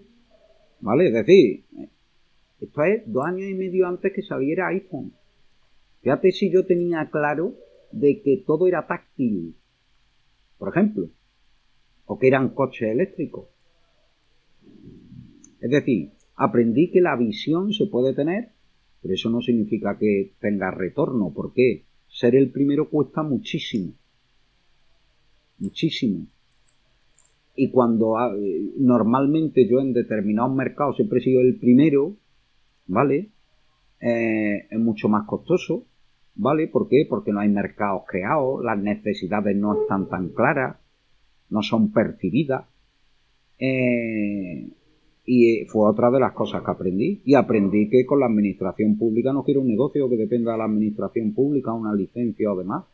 [0.80, 1.08] ¿Vale?
[1.08, 1.64] Es decir,
[2.58, 5.12] esto es dos años y medio antes que saliera iPhone.
[6.00, 7.54] Fíjate si yo tenía claro
[7.92, 9.56] de que todo era táctil,
[10.56, 11.10] por ejemplo,
[12.06, 13.48] o que eran coches eléctricos.
[15.60, 18.52] Es decir, aprendí que la visión se puede tener,
[19.02, 21.30] pero eso no significa que tenga retorno.
[21.30, 21.84] ¿Por qué?
[22.08, 23.92] Ser el primero cuesta muchísimo.
[25.58, 26.26] Muchísimo.
[27.56, 32.16] Y cuando ah, eh, normalmente yo en determinados mercados siempre he sido el primero,
[32.86, 33.30] ¿vale?
[34.00, 35.86] Eh, es mucho más costoso,
[36.34, 36.68] ¿vale?
[36.68, 37.06] ¿Por qué?
[37.08, 40.76] Porque no hay mercados creados, las necesidades no están tan claras,
[41.48, 42.66] no son percibidas.
[43.58, 44.70] Eh,
[45.24, 47.22] y fue otra de las cosas que aprendí.
[47.24, 50.64] Y aprendí que con la administración pública no quiero un negocio que dependa de la
[50.64, 52.84] administración pública, una licencia o demás,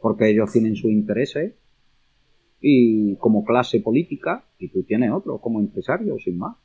[0.00, 1.54] porque ellos tienen sus intereses
[2.68, 6.56] y como clase política y tú tienes otro como empresario, sin más.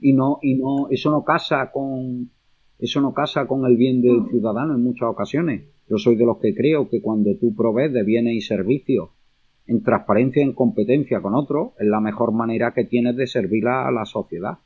[0.00, 2.30] Y no, y no, eso no casa con,
[2.78, 5.62] eso no casa con el bien del ciudadano en muchas ocasiones.
[5.88, 9.08] Yo soy de los que creo que cuando tú provees de bienes y servicios
[9.66, 13.66] en transparencia y en competencia con otros, es la mejor manera que tienes de servir
[13.66, 14.58] a, la sociedad.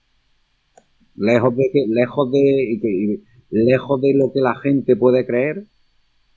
[1.14, 5.66] Lejos de que, lejos de, lejos de lo que la gente puede creer,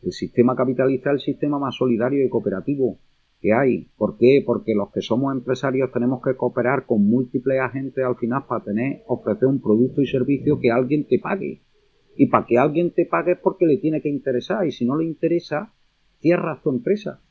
[0.03, 2.99] el sistema capitalista es el sistema más solidario y cooperativo
[3.45, 3.87] que hay.
[3.95, 4.43] ¿Por qué?
[4.45, 9.03] Porque los que somos empresarios tenemos que cooperar con múltiples agentes al final para tener,
[9.05, 11.61] ofrecer un producto y servicio que alguien te pague.
[12.17, 14.65] Y para que alguien te pague es porque le tiene que interesar.
[14.65, 15.73] Y si no le interesa,
[16.19, 17.21] cierra tu empresa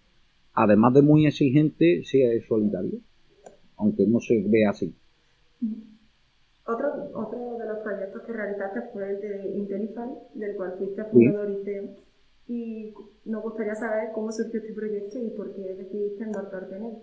[0.55, 3.01] además de muy exigente, sí es solidario,
[3.77, 4.95] aunque no se vea así.
[6.67, 11.51] Otro, otro de los proyectos que realizaste fue el de Intelify, del cual fuiste fundador
[11.51, 11.85] y CEO.
[12.47, 12.93] Y
[13.25, 16.97] nos gustaría saber cómo surgió este proyecto y por qué decidiste embarcarte en él.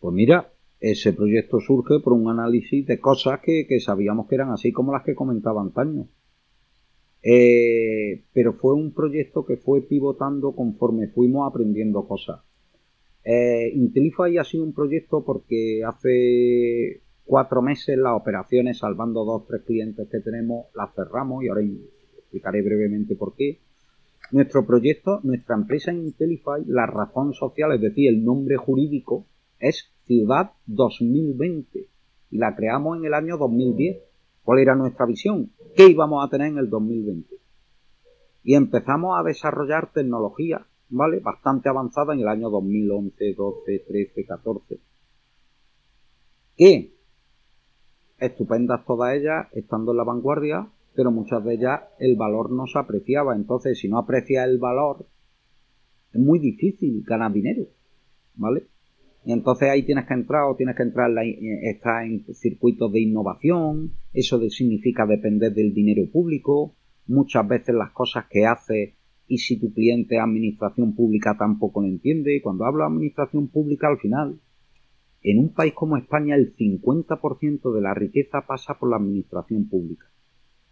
[0.00, 4.50] Pues mira, ese proyecto surge por un análisis de cosas que, que sabíamos que eran
[4.50, 6.08] así como las que comentaba antaño.
[7.22, 12.40] Eh, pero fue un proyecto que fue pivotando conforme fuimos aprendiendo cosas.
[13.24, 19.46] Eh, Intelify ha sido un proyecto porque hace cuatro meses las operaciones, salvando dos o
[19.46, 23.60] tres clientes que tenemos, las cerramos y ahora explicaré brevemente por qué.
[24.30, 29.26] Nuestro proyecto, nuestra empresa en Intelify, la razón social, es decir, el nombre jurídico,
[29.58, 31.88] es Ciudad 2020
[32.30, 33.98] y la creamos en el año 2010.
[34.42, 35.52] ¿Cuál era nuestra visión?
[35.76, 37.36] ¿Qué íbamos a tener en el 2020?
[38.44, 41.20] Y empezamos a desarrollar tecnología, ¿vale?
[41.20, 44.78] Bastante avanzada en el año 2011, 12, 13, 14.
[46.56, 46.94] ¿Qué?
[48.18, 52.76] Estupendas todas ellas, estando en la vanguardia, pero muchas de ellas el valor no se
[52.76, 53.36] apreciaba.
[53.36, 55.06] Entonces, si no aprecia el valor,
[56.12, 57.68] es muy difícil ganar dinero,
[58.34, 58.64] ¿vale?
[59.24, 63.92] Y entonces ahí tienes que entrar o tienes que entrar en, en circuitos de innovación,
[64.12, 66.74] eso significa depender del dinero público,
[67.06, 68.94] muchas veces las cosas que haces
[69.28, 72.34] y si tu cliente es administración pública tampoco lo entiende.
[72.34, 74.40] Y cuando hablo de administración pública al final,
[75.22, 80.06] en un país como España el 50% de la riqueza pasa por la administración pública.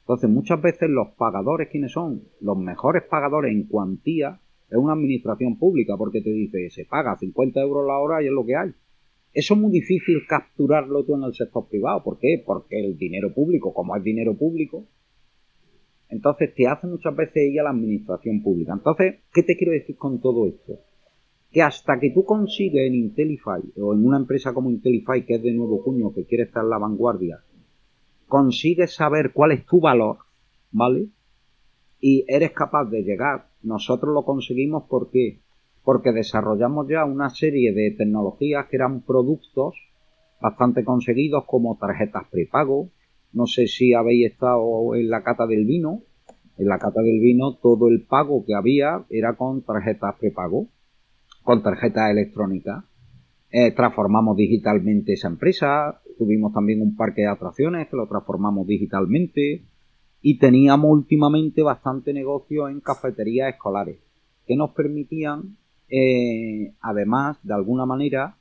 [0.06, 2.22] Entonces muchas veces los pagadores, ¿quiénes son?
[2.40, 4.40] Los mejores pagadores en cuantía
[4.70, 8.32] es una administración pública porque te dice, se paga 50 euros la hora y es
[8.32, 8.70] lo que hay.
[9.32, 12.04] Eso es muy difícil capturarlo tú en el sector privado.
[12.04, 12.40] ¿Por qué?
[12.46, 14.86] Porque el dinero público, como es dinero público,
[16.08, 18.74] entonces te hace muchas veces ir a la administración pública.
[18.74, 20.78] Entonces, ¿qué te quiero decir con todo esto?
[21.50, 25.42] Que hasta que tú consigues en Intelify o en una empresa como Intelify, que es
[25.42, 27.40] de nuevo cuño, que quiere estar en la vanguardia,
[28.28, 30.18] consigues saber cuál es tu valor,
[30.70, 31.08] ¿vale?
[32.00, 35.40] Y eres capaz de llegar nosotros lo conseguimos porque
[35.82, 39.74] porque desarrollamos ya una serie de tecnologías que eran productos
[40.40, 42.90] bastante conseguidos como tarjetas prepago.
[43.32, 46.02] No sé si habéis estado en la cata del vino.
[46.58, 50.66] En la cata del vino todo el pago que había era con tarjetas prepago,
[51.44, 52.84] con tarjetas electrónicas.
[53.50, 56.00] Eh, transformamos digitalmente esa empresa.
[56.18, 59.64] Tuvimos también un parque de atracciones que lo transformamos digitalmente
[60.22, 63.98] y teníamos últimamente bastante negocio en cafeterías escolares
[64.46, 65.56] que nos permitían,
[65.88, 68.38] eh, además, de alguna manera,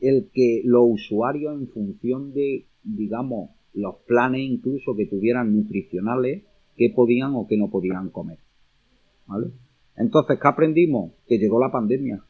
[0.00, 6.44] el que los usuarios en función de, digamos, los planes incluso que tuvieran nutricionales,
[6.76, 8.38] que podían o que no podían comer.
[9.26, 9.48] ¿Vale?
[9.96, 11.12] Entonces, ¿qué aprendimos?
[11.26, 12.22] Que llegó la pandemia.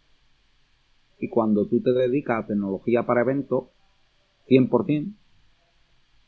[1.21, 3.64] Y cuando tú te dedicas a tecnología para eventos,
[4.49, 5.15] 100%,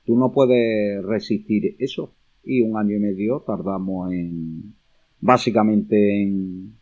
[0.04, 2.12] tú no puedes resistir eso
[2.44, 4.74] y un año y medio tardamos en,
[5.20, 6.74] básicamente en,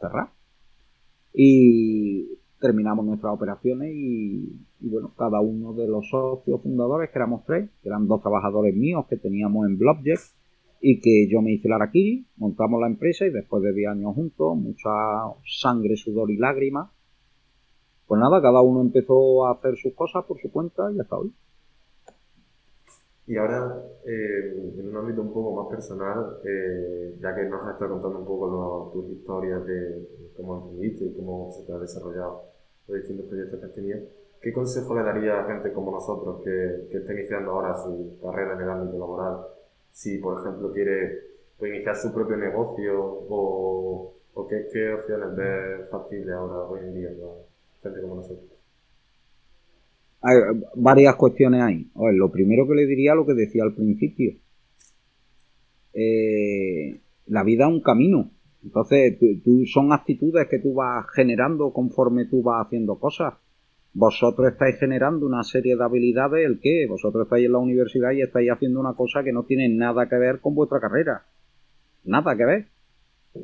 [0.00, 0.30] cerrar.
[1.34, 4.48] Y terminamos nuestras operaciones y,
[4.80, 9.06] bueno, cada uno de los socios fundadores, que éramos tres, que eran dos trabajadores míos
[9.08, 10.22] que teníamos en Blobject,
[10.84, 14.14] y que yo me hice la Arakiri, montamos la empresa y después de 10 años
[14.16, 14.90] juntos, mucha
[15.46, 16.90] sangre, sudor y lágrimas,
[18.12, 21.32] pues nada, cada uno empezó a hacer sus cosas por su cuenta y hasta hoy.
[23.26, 27.72] Y ahora, eh, en un ámbito un poco más personal, eh, ya que nos has
[27.72, 32.42] estado contando un poco tus historias de cómo emprendiste y cómo se te ha desarrollado
[32.86, 34.00] los distintos proyectos que has tenido,
[34.42, 38.56] ¿qué consejo le daría a gente como nosotros que, que está iniciando ahora su carrera
[38.56, 39.38] en el ámbito laboral?
[39.90, 41.18] Si, por ejemplo, quiere
[41.58, 42.92] pues, iniciar su propio negocio
[43.30, 44.12] o,
[44.50, 47.51] qué, opciones ves factibles ahora, hoy en día, para
[50.22, 50.36] hay
[50.76, 51.90] varias cuestiones ahí.
[52.14, 54.34] lo primero que le diría lo que decía al principio.
[55.92, 58.30] Eh, la vida es un camino.
[58.62, 63.34] Entonces, tú, son actitudes que tú vas generando conforme tú vas haciendo cosas.
[63.94, 66.86] Vosotros estáis generando una serie de habilidades, ¿el qué?
[66.88, 70.16] Vosotros estáis en la universidad y estáis haciendo una cosa que no tiene nada que
[70.16, 71.26] ver con vuestra carrera.
[72.04, 72.66] Nada que ver.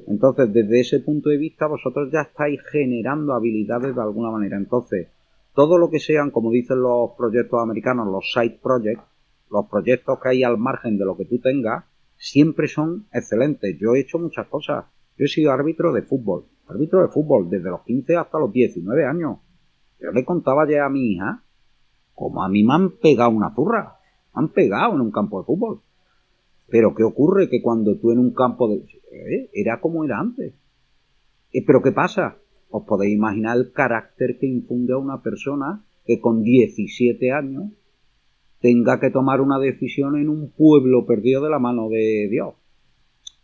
[0.07, 4.57] Entonces, desde ese punto de vista, vosotros ya estáis generando habilidades de alguna manera.
[4.57, 5.09] Entonces,
[5.55, 9.03] todo lo que sean, como dicen los proyectos americanos, los side projects,
[9.51, 11.85] los proyectos que hay al margen de lo que tú tengas,
[12.17, 13.79] siempre son excelentes.
[13.79, 14.85] Yo he hecho muchas cosas.
[15.17, 19.05] Yo he sido árbitro de fútbol, árbitro de fútbol desde los 15 hasta los 19
[19.05, 19.39] años.
[20.01, 21.43] Yo le contaba ya a mi hija
[22.15, 23.99] como a mí me han pegado una zurra,
[24.35, 25.81] me han pegado en un campo de fútbol.
[26.71, 27.49] Pero ¿qué ocurre?
[27.49, 28.77] Que cuando tú en un campo de...
[28.77, 30.55] Eh, era como era antes.
[31.53, 32.39] Eh, ¿Pero qué pasa?
[32.71, 37.73] os podéis imaginar el carácter que infunde a una persona que con 17 años
[38.61, 42.55] tenga que tomar una decisión en un pueblo perdido de la mano de Dios.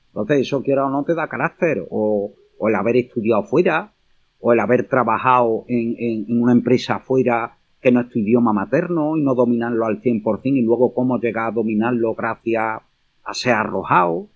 [0.08, 3.92] Entonces, eso quiera o no te da carácter, o, el haber estudiado fuera,
[4.40, 9.16] o el haber trabajado en, en, una empresa fuera que no es tu idioma materno
[9.16, 12.82] y no dominarlo al 100% y luego cómo llegar a dominarlo gracias
[13.24, 14.28] a ser arrojado.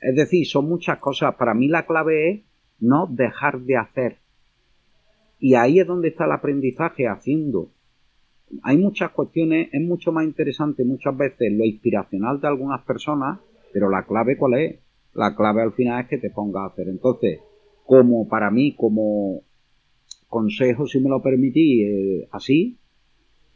[0.00, 1.34] Es decir, son muchas cosas.
[1.34, 2.40] Para mí la clave es
[2.78, 4.18] no dejar de hacer.
[5.38, 7.70] Y ahí es donde está el aprendizaje haciendo.
[8.62, 13.40] Hay muchas cuestiones, es mucho más interesante muchas veces lo inspiracional de algunas personas,
[13.72, 14.80] pero la clave cuál es?
[15.14, 16.88] La clave al final es que te pongas a hacer.
[16.88, 17.40] Entonces,
[17.84, 19.42] como para mí, como
[20.28, 22.78] consejo, si me lo permitís, eh, así,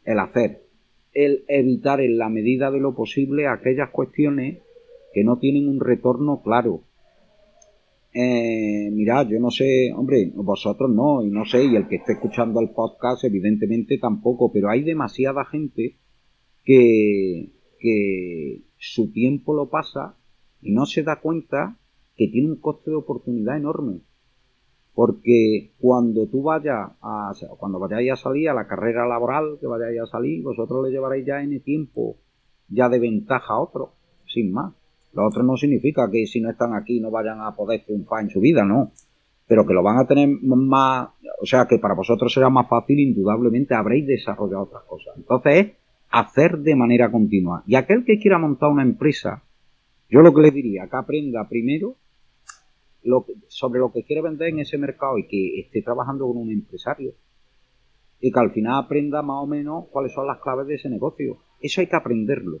[0.03, 0.63] el hacer.
[1.13, 4.59] El evitar en la medida de lo posible aquellas cuestiones
[5.13, 6.83] que no tienen un retorno claro
[8.13, 12.13] eh, mirad, yo no sé, hombre, vosotros no, y no sé, y el que esté
[12.13, 15.97] escuchando el podcast evidentemente tampoco, pero hay demasiada gente
[16.65, 20.17] que, que su tiempo lo pasa
[20.61, 21.77] y no se da cuenta
[22.17, 24.01] que tiene un coste de oportunidad enorme.
[24.93, 30.01] Porque cuando tú vayas a, cuando vayáis a salir a la carrera laboral que vayáis
[30.01, 32.17] a salir, vosotros le llevaréis ya en el tiempo
[32.67, 33.93] ya de ventaja a otro,
[34.27, 34.73] sin más.
[35.13, 38.29] Lo otro no significa que si no están aquí no vayan a poder triunfar en
[38.29, 38.91] su vida, no.
[39.47, 41.09] Pero que lo van a tener más,
[41.41, 45.13] o sea, que para vosotros será más fácil, indudablemente habréis desarrollado otras cosas.
[45.17, 45.71] Entonces es
[46.09, 47.63] hacer de manera continua.
[47.65, 49.43] Y aquel que quiera montar una empresa,
[50.09, 51.95] yo lo que le diría, que aprenda primero
[53.03, 56.51] lo sobre lo que quiere vender en ese mercado y que esté trabajando con un
[56.51, 57.13] empresario.
[58.19, 61.39] Y que al final aprenda más o menos cuáles son las claves de ese negocio.
[61.59, 62.59] Eso hay que aprenderlo.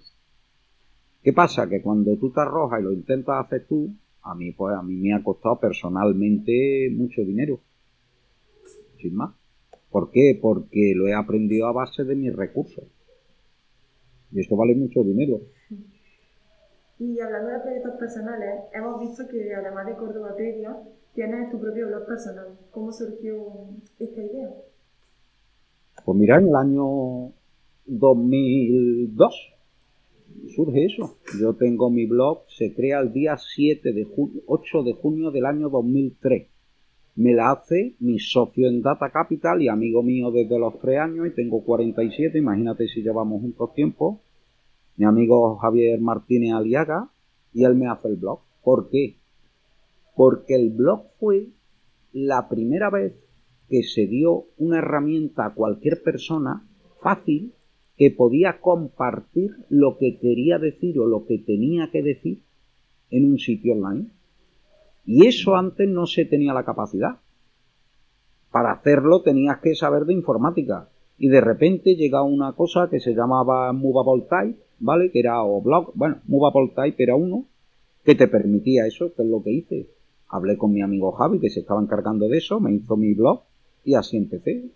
[1.23, 1.69] ¿Qué pasa?
[1.69, 4.95] Que cuando tú te arrojas y lo intentas hacer tú, a mí, pues a mí
[4.95, 7.59] me ha costado personalmente mucho dinero.
[8.99, 9.33] Sin más.
[9.89, 10.39] ¿Por qué?
[10.41, 12.85] Porque lo he aprendido a base de mis recursos.
[14.31, 15.41] Y esto vale mucho dinero.
[16.99, 20.77] Y hablando de proyectos personales, hemos visto que además de Córdoba Pedia,
[21.13, 22.47] tienes tu propio blog personal.
[22.71, 23.35] ¿Cómo surgió
[23.99, 24.49] esta idea?
[26.05, 27.31] Pues mira, en el año
[27.85, 29.53] 2002
[30.55, 31.17] surge eso.
[31.39, 34.07] Yo tengo mi blog, se crea el día 7 de
[34.45, 36.47] 8 de junio del año 2003.
[37.15, 41.27] Me la hace mi socio en Data Capital y amigo mío desde los 3 años
[41.27, 44.21] y tengo 47, imagínate si llevamos juntos tiempo.
[44.97, 47.09] Mi amigo Javier Martínez Aliaga
[47.53, 48.39] y él me hace el blog.
[48.63, 49.17] ¿Por qué?
[50.15, 51.47] Porque el blog fue
[52.13, 53.13] la primera vez
[53.69, 56.67] que se dio una herramienta a cualquier persona
[57.01, 57.53] fácil
[58.01, 62.41] que podía compartir lo que quería decir o lo que tenía que decir
[63.11, 64.07] en un sitio online.
[65.05, 67.17] Y eso antes no se tenía la capacidad.
[68.49, 70.89] Para hacerlo tenías que saber de informática.
[71.19, 75.11] Y de repente llega una cosa que se llamaba Movable Type, ¿vale?
[75.11, 77.45] Que era o blog, bueno, Movable Type era uno.
[78.03, 79.89] que te permitía eso, que es lo que hice.
[80.27, 83.43] Hablé con mi amigo Javi, que se estaba encargando de eso, me hizo mi blog
[83.85, 84.71] y así empecé.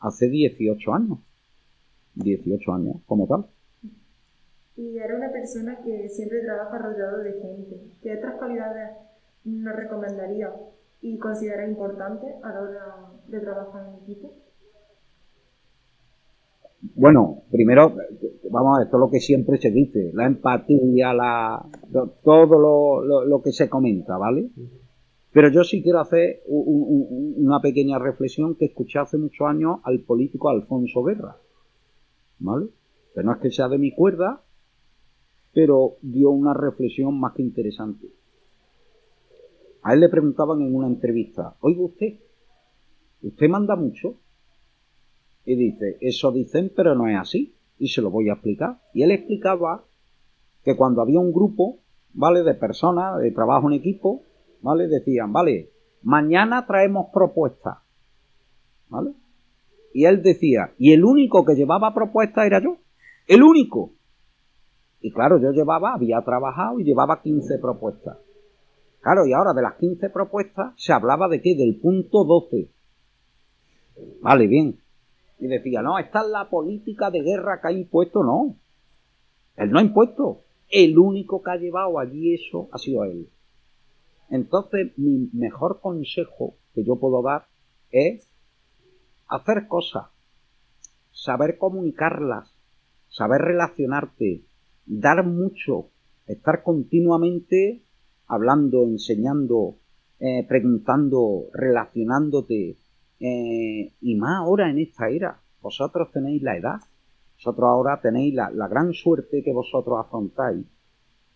[0.00, 1.18] Hace 18 años.
[2.22, 3.46] 18 años, como tal.
[4.76, 7.80] Y era una persona que siempre trabaja rodeado de gente.
[8.02, 8.90] ¿Qué otras cualidades
[9.44, 10.52] nos recomendaría
[11.02, 12.96] y considera importantes a la hora
[13.26, 14.34] de trabajar en equipo?
[16.94, 17.94] Bueno, primero,
[18.50, 21.66] vamos a ver, esto es lo que siempre se dice, la empatía, la,
[22.24, 24.48] todo lo, que se comenta, ¿vale?
[25.32, 30.48] Pero yo sí quiero hacer una pequeña reflexión que escuché hace muchos años al político
[30.48, 31.36] Alfonso Guerra,
[32.40, 32.68] ¿vale?
[33.14, 34.42] Que no es que sea de mi cuerda,
[35.52, 38.08] pero dio una reflexión más que interesante.
[39.82, 42.18] A él le preguntaban en una entrevista, oiga usted,
[43.22, 44.16] ¿usted manda mucho?
[45.44, 47.54] Y dice, eso dicen, pero no es así.
[47.78, 48.80] Y se lo voy a explicar.
[48.92, 49.84] Y él explicaba
[50.62, 51.78] que cuando había un grupo,
[52.12, 52.42] ¿vale?
[52.42, 54.22] De personas, de trabajo en equipo,
[54.60, 54.86] ¿vale?
[54.86, 55.70] Decían, vale,
[56.02, 57.78] mañana traemos propuestas,
[58.88, 59.12] ¿vale?
[59.92, 62.76] Y él decía, y el único que llevaba propuestas era yo.
[63.26, 63.92] El único.
[65.00, 68.18] Y claro, yo llevaba, había trabajado y llevaba 15 propuestas.
[69.00, 71.54] Claro, y ahora de las 15 propuestas se hablaba de qué?
[71.54, 72.70] Del punto 12.
[74.20, 74.78] Vale, bien.
[75.38, 78.22] Y decía, no, esta es la política de guerra que ha impuesto.
[78.22, 78.56] No.
[79.56, 80.42] Él no ha impuesto.
[80.68, 83.28] El único que ha llevado allí eso ha sido él.
[84.28, 87.46] Entonces, mi mejor consejo que yo puedo dar
[87.90, 88.29] es
[89.30, 90.08] hacer cosas,
[91.12, 92.52] saber comunicarlas,
[93.08, 94.42] saber relacionarte,
[94.86, 95.90] dar mucho,
[96.26, 97.82] estar continuamente
[98.26, 99.76] hablando, enseñando,
[100.18, 102.76] eh, preguntando, relacionándote,
[103.20, 105.40] eh, y más ahora en esta era.
[105.62, 106.80] Vosotros tenéis la edad,
[107.34, 110.66] vosotros ahora tenéis la, gran suerte que vosotros afrontáis,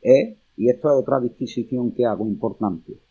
[0.02, 0.38] ¿eh?
[0.56, 3.03] y esto es otra disquisición que hago importante.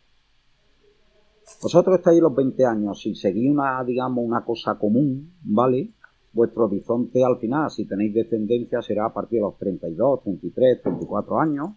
[1.62, 5.90] Vosotros estáis los 20 años, y seguís una, digamos, una cosa común, ¿vale?
[6.32, 11.38] Vuestro horizonte al final, si tenéis descendencia, será a partir de los 32, 33, 34
[11.38, 11.70] años,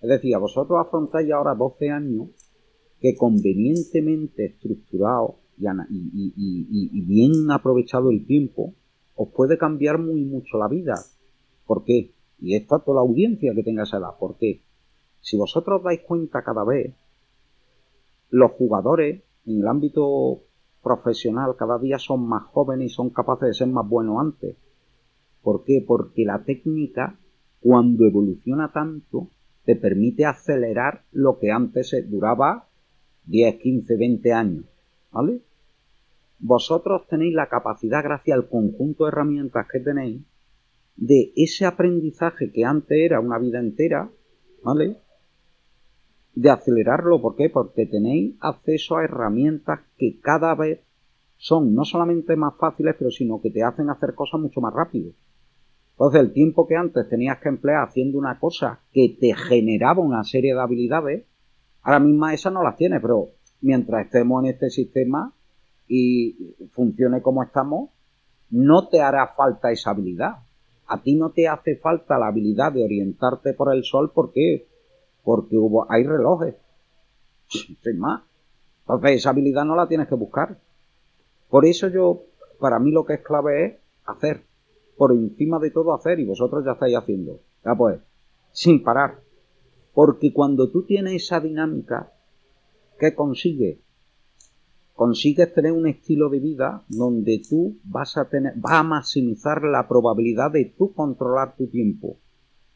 [0.00, 2.28] es decir, vosotros afrontáis ahora 12 años
[3.00, 8.74] que convenientemente estructurado y, bien aprovechado el tiempo,
[9.16, 10.94] os puede cambiar muy mucho la vida.
[11.66, 12.12] ¿Por qué?
[12.40, 14.16] Y es toda la audiencia que tenga esa edad.
[14.18, 14.62] ¿Por qué?
[15.20, 16.94] Si vosotros dais cuenta cada vez,
[18.34, 20.42] los jugadores en el ámbito
[20.82, 24.56] profesional cada día son más jóvenes y son capaces de ser más buenos antes.
[25.40, 25.84] ¿Por qué?
[25.86, 27.16] Porque la técnica,
[27.60, 29.28] cuando evoluciona tanto,
[29.64, 32.66] te permite acelerar lo que antes duraba
[33.26, 34.64] 10, 15, 20 años.
[35.12, 35.40] ¿Vale?
[36.40, 40.22] Vosotros tenéis la capacidad, gracias al conjunto de herramientas que tenéis,
[40.96, 44.10] de ese aprendizaje que antes era una vida entera,
[44.64, 45.03] ¿vale?
[46.34, 47.48] De acelerarlo, ¿por qué?
[47.48, 50.80] Porque tenéis acceso a herramientas que cada vez
[51.36, 55.12] son no solamente más fáciles, pero sino que te hacen hacer cosas mucho más rápido.
[55.92, 60.24] Entonces, el tiempo que antes tenías que emplear haciendo una cosa que te generaba una
[60.24, 61.24] serie de habilidades,
[61.82, 63.28] ahora mismo esa no las tienes, pero
[63.60, 65.32] mientras estemos en este sistema
[65.86, 67.90] y funcione como estamos,
[68.50, 70.38] no te hará falta esa habilidad.
[70.86, 74.66] A ti no te hace falta la habilidad de orientarte por el sol, ¿por qué?
[75.24, 76.54] Porque hubo, hay relojes.
[77.48, 78.22] Sin más.
[78.80, 80.58] Entonces, esa habilidad no la tienes que buscar.
[81.48, 82.24] Por eso yo,
[82.60, 84.44] para mí lo que es clave es hacer
[84.96, 87.40] por encima de todo hacer y vosotros ya estáis haciendo.
[87.64, 88.00] Ya pues,
[88.52, 89.20] sin parar.
[89.92, 92.12] Porque cuando tú tienes esa dinámica,
[92.98, 93.78] ¿qué consigues?
[94.94, 99.88] Consigues tener un estilo de vida donde tú vas a tener, vas a maximizar la
[99.88, 102.18] probabilidad de tú controlar tu tiempo.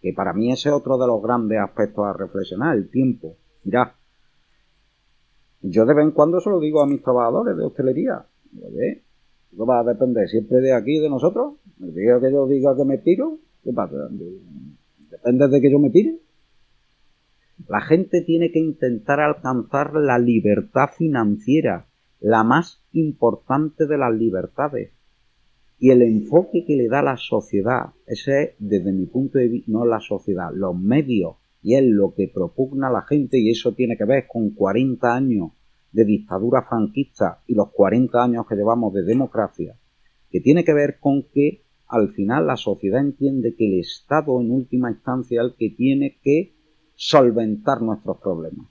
[0.00, 3.36] Que para mí ese es otro de los grandes aspectos a reflexionar, el tiempo.
[3.64, 3.88] Mirad,
[5.62, 8.26] yo de vez en cuando se lo digo a mis trabajadores de hostelería.
[9.52, 11.54] ¿No va a depender siempre de aquí, de nosotros?
[11.80, 13.96] El día que yo diga que me tiro, ¿qué pasa?
[15.10, 16.20] ¿Depende de que yo me tire?
[17.66, 21.86] La gente tiene que intentar alcanzar la libertad financiera,
[22.20, 24.92] la más importante de las libertades.
[25.78, 29.70] Y el enfoque que le da la sociedad, ese es, desde mi punto de vista,
[29.70, 33.96] no la sociedad, los medios, y es lo que propugna la gente, y eso tiene
[33.96, 35.52] que ver con 40 años
[35.92, 39.76] de dictadura franquista y los 40 años que llevamos de democracia,
[40.30, 44.50] que tiene que ver con que al final la sociedad entiende que el Estado en
[44.50, 46.54] última instancia es el que tiene que
[46.94, 48.66] solventar nuestros problemas.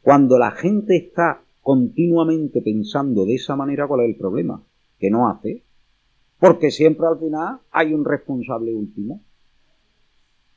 [0.00, 4.64] Cuando la gente está continuamente pensando de esa manera, ¿cuál es el problema?
[4.98, 5.64] Que no hace.
[6.38, 9.20] Porque siempre al final hay un responsable último.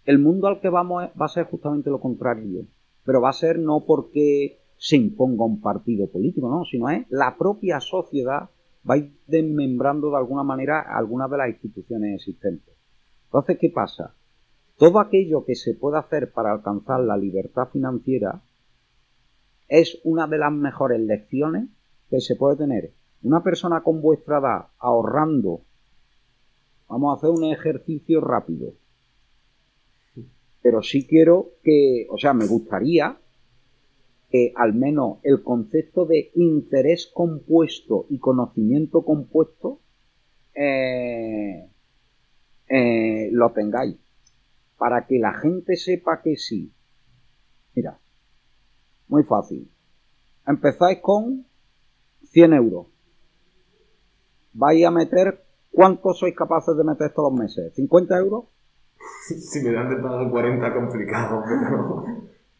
[0.06, 2.66] el mundo al que vamos va a ser justamente lo contrario,
[3.06, 7.38] pero va a ser no porque se imponga un partido político, no, sino es la
[7.38, 8.50] propia sociedad
[8.89, 12.76] va a ir desmembrando de alguna manera algunas de las instituciones existentes.
[13.26, 14.16] Entonces, ¿qué pasa?
[14.78, 18.42] Todo aquello que se pueda hacer para alcanzar la libertad financiera
[19.68, 21.70] es una de las mejores lecciones
[22.10, 22.92] que se puede tener.
[23.24, 25.61] Una persona con vuestra edad ahorrando,
[26.88, 28.74] vamos a hacer un ejercicio rápido,
[30.61, 33.17] pero sí quiero que, o sea, me gustaría
[34.30, 39.80] que al menos el concepto de interés compuesto y conocimiento compuesto
[40.55, 41.67] eh,
[42.69, 43.97] eh, lo tengáis.
[44.78, 46.72] Para que la gente sepa que sí.
[47.76, 47.99] Mira,
[49.09, 49.69] muy fácil.
[50.47, 51.45] Empezáis con
[52.32, 52.88] 100 euros.
[54.54, 57.74] Vais a meter, ¿cuánto sois capaces de meter todos los meses?
[57.76, 58.45] ¿50 euros?
[59.28, 62.04] Si me dan de pago 40, complicado, pero...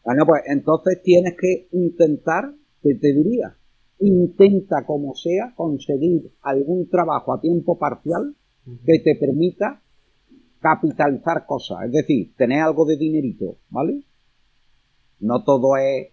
[0.04, 3.56] Bueno, pues entonces tienes que intentar, ¿qué te diría?
[4.00, 8.34] Intenta como sea conseguir algún trabajo a tiempo parcial
[8.64, 9.80] que te permita
[10.60, 14.04] capitalizar cosas, es decir, tener algo de dinerito, ¿vale?
[15.20, 16.12] No todo es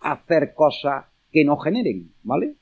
[0.00, 2.56] hacer cosas que no generen, ¿vale?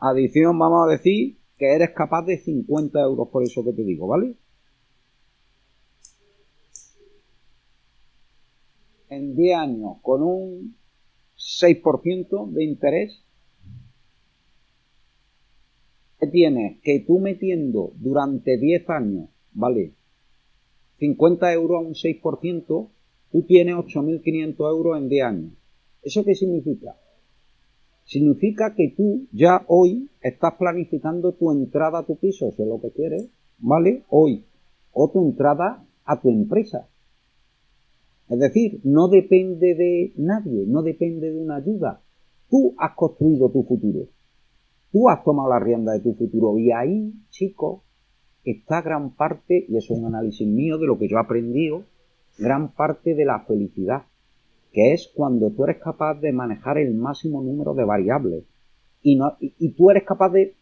[0.00, 4.06] Adición, vamos a decir que eres capaz de 50 euros por eso que te digo,
[4.06, 4.36] ¿vale?
[9.10, 10.76] en 10 años con un
[11.36, 13.24] 6% de interés,
[16.18, 19.94] que tienes que tú metiendo durante 10 años, ¿vale?
[20.98, 22.90] 50 euros a un 6%,
[23.32, 25.52] tú tienes 8.500 euros en 10 años.
[26.02, 26.99] ¿Eso qué significa?
[28.10, 32.80] Significa que tú ya hoy estás planificando tu entrada a tu piso, si es lo
[32.80, 34.02] que quieres, ¿vale?
[34.08, 34.44] Hoy.
[34.92, 36.88] O tu entrada a tu empresa.
[38.28, 42.00] Es decir, no depende de nadie, no depende de una ayuda.
[42.48, 44.08] Tú has construido tu futuro.
[44.90, 46.58] Tú has tomado la rienda de tu futuro.
[46.58, 47.82] Y ahí, chicos,
[48.42, 51.84] está gran parte, y eso es un análisis mío de lo que yo he aprendido,
[52.38, 54.02] gran parte de la felicidad,
[54.72, 58.44] que es cuando tú eres capaz de manejar el máximo número de variables
[59.02, 60.54] y, tú eres capaz de,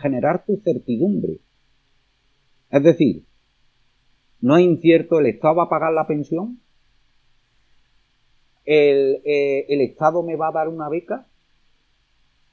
[0.00, 1.38] generar tu certidumbre.
[2.70, 3.24] Es decir,
[4.40, 6.60] no es incierto, el Estado va a pagar la pensión,
[8.64, 11.26] eh, el, Estado me va a dar una beca,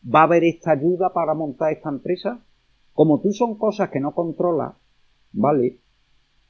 [0.03, 2.43] va a haber esta ayuda para montar esta empresa.
[2.93, 4.73] Como tú son cosas que no controlas,
[5.31, 5.79] ¿vale?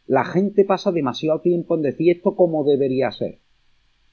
[0.07, 3.39] La gente pasa demasiado tiempo en decir esto como debería ser,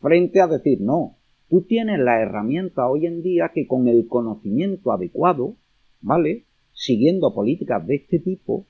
[0.00, 1.16] frente a decir no.
[1.48, 5.54] Tú tienes la herramienta hoy en día que con el conocimiento adecuado,
[6.00, 6.44] ¿vale?
[6.72, 8.66] Siguiendo políticas de este tipo,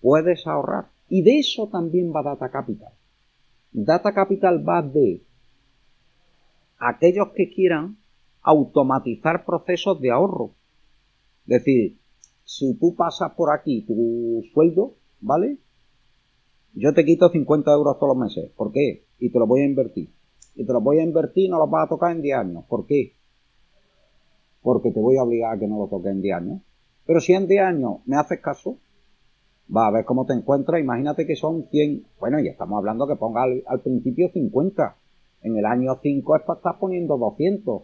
[0.00, 0.86] puedes ahorrar.
[1.08, 2.92] Y de eso también va Data Capital.
[3.72, 5.22] Data Capital va de
[6.78, 7.96] aquellos que quieran
[8.40, 10.52] automatizar procesos de ahorro.
[11.46, 11.98] Es decir,
[12.44, 15.58] si tú pasas por aquí tu sueldo, ¿vale?
[16.74, 18.50] Yo te quito 50 euros todos los meses.
[18.56, 19.04] ¿Por qué?
[19.18, 20.10] Y te lo voy a invertir.
[20.54, 22.64] Y te lo voy a invertir y no los vas a tocar en 10 años.
[22.68, 23.14] ¿Por qué?
[24.62, 26.62] Porque te voy a obligar a que no lo toques en 10 años.
[27.06, 28.78] Pero si en 10 años me haces caso,
[29.74, 30.80] va a ver cómo te encuentras.
[30.80, 34.96] Imagínate que son 100, bueno, ya estamos hablando que ponga al, principio 50.
[35.42, 37.82] En el año 5 estás poniendo 200.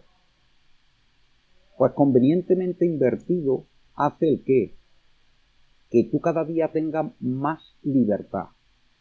[1.77, 3.65] Pues convenientemente invertido
[3.95, 4.75] hace el qué?
[5.89, 8.45] Que tú cada día tengas más libertad.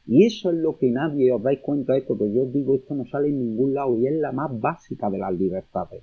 [0.07, 2.75] Y eso es lo que nadie os dais cuenta de esto, que yo os digo,
[2.75, 6.03] esto no sale en ningún lado y es la más básica de las libertades.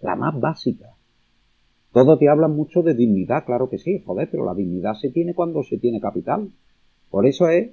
[0.00, 0.90] La más básica.
[1.92, 5.34] Todos te hablan mucho de dignidad, claro que sí, joder, pero la dignidad se tiene
[5.34, 6.50] cuando se tiene capital.
[7.10, 7.70] Por eso es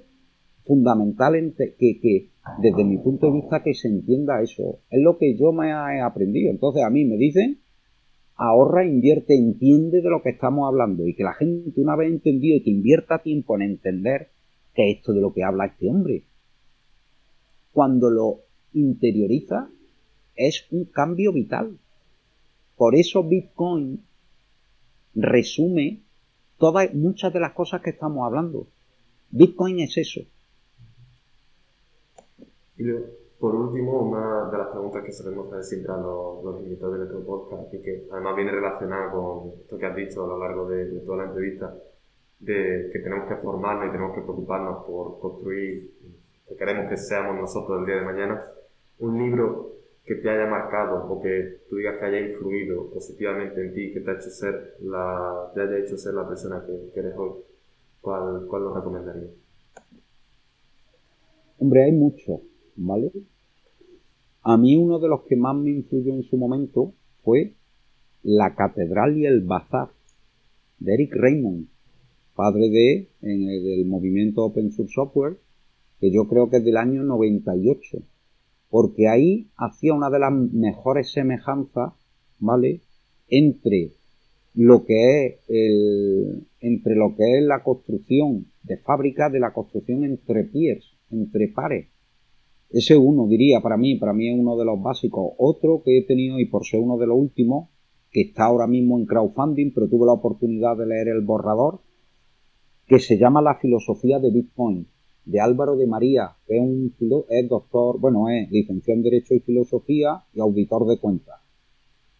[0.64, 2.28] fundamental que, que,
[2.62, 4.80] desde mi punto de vista, que se entienda eso.
[4.90, 6.50] Es lo que yo me he aprendido.
[6.50, 7.58] Entonces a mí me dicen,
[8.36, 11.06] ahorra, invierte, entiende de lo que estamos hablando.
[11.06, 14.28] Y que la gente, una vez entendido y que invierta tiempo en entender
[14.88, 16.24] esto de lo que habla este hombre,
[17.72, 18.40] cuando lo
[18.72, 19.68] interioriza,
[20.36, 21.78] es un cambio vital.
[22.76, 24.02] Por eso Bitcoin
[25.14, 26.00] resume
[26.58, 28.66] todas, muchas de las cosas que estamos hablando.
[29.30, 30.20] Bitcoin es eso.
[33.38, 37.24] Por último, una de las preguntas que solemos hacer siempre a los, invitados de nuestro
[37.24, 41.00] podcast y que además viene relacionada con esto que has dicho a lo largo de,
[41.00, 41.74] toda la entrevista,
[42.40, 45.90] de que tenemos que formarnos y tenemos que preocuparnos por construir,
[46.48, 48.42] que queremos que seamos nosotros el día de mañana,
[48.98, 49.70] un libro
[50.04, 54.00] que te haya marcado o que tú digas que haya influido positivamente en ti, que
[54.00, 57.30] te, ha hecho ser la, te haya hecho ser la persona que, eres hoy,
[58.00, 59.30] ¿cuál, cuál lo recomendarías?
[61.58, 62.40] Hombre, hay muchos,
[62.74, 63.12] ¿vale?
[64.42, 67.52] A mí uno de los que más me influyó en su momento fue
[68.22, 69.90] La Catedral y el Bazar,
[70.78, 71.68] de Eric Raymond,
[72.40, 75.36] padre de, el, del movimiento Open Source Software,
[76.00, 77.98] que yo creo que es del año 98,
[78.70, 81.92] porque ahí hacía una de las mejores semejanzas,
[82.38, 82.80] ¿vale?
[83.28, 83.90] Entre
[84.54, 90.04] lo que es el, entre lo que es la construcción de fábricas, de la construcción
[90.04, 91.88] entre piers, entre pares.
[92.70, 95.34] Ese uno diría para mí, para mí es uno de los básicos.
[95.36, 97.68] Otro que he tenido y por ser uno de los últimos,
[98.10, 101.80] que está ahora mismo en crowdfunding, pero tuve la oportunidad de leer el borrador,
[102.90, 104.84] que se llama La filosofía de Bitcoin,
[105.24, 106.92] de Álvaro de María, que es un
[107.28, 111.38] es doctor, bueno, es licenciado en Derecho y Filosofía y auditor de cuentas.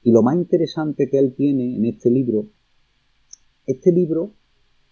[0.04, 2.46] Y lo más interesante que él tiene en este libro,
[3.66, 4.30] este libro,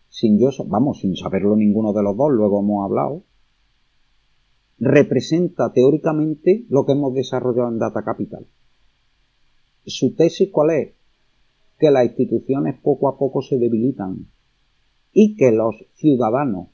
[0.09, 3.23] sin yo, vamos, sin saberlo ninguno de los dos, luego hemos hablado,
[4.81, 8.49] representa teóricamente lo que hemos desarrollado en Data Capital.
[9.87, 10.95] Su tesis cuál es?
[11.79, 14.27] Que las instituciones poco a poco se debilitan
[15.21, 16.69] y que los ciudadanos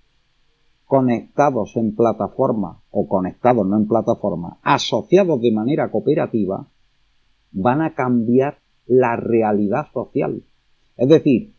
[0.84, 6.68] conectados en plataforma o conectados no en plataforma, asociados de manera cooperativa,
[7.52, 10.44] van a cambiar la realidad social.
[10.98, 11.54] Es decir,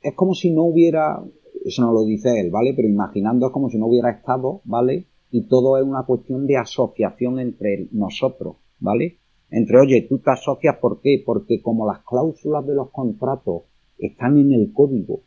[0.00, 1.24] es como si no hubiera,
[1.64, 2.72] eso no lo dice él, ¿vale?
[2.76, 5.06] Pero imaginando es como si no hubiera estado, ¿vale?
[5.32, 9.18] Y todo es una cuestión de asociación entre nosotros, ¿vale?
[9.50, 11.20] Entre, oye, tú te asocias, ¿por qué?
[11.26, 13.62] Porque como las cláusulas de los contratos
[13.98, 15.22] están en el código,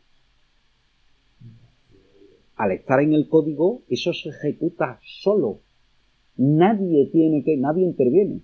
[2.60, 5.60] al estar en el código, eso se ejecuta solo.
[6.36, 8.42] Nadie tiene que, nadie interviene.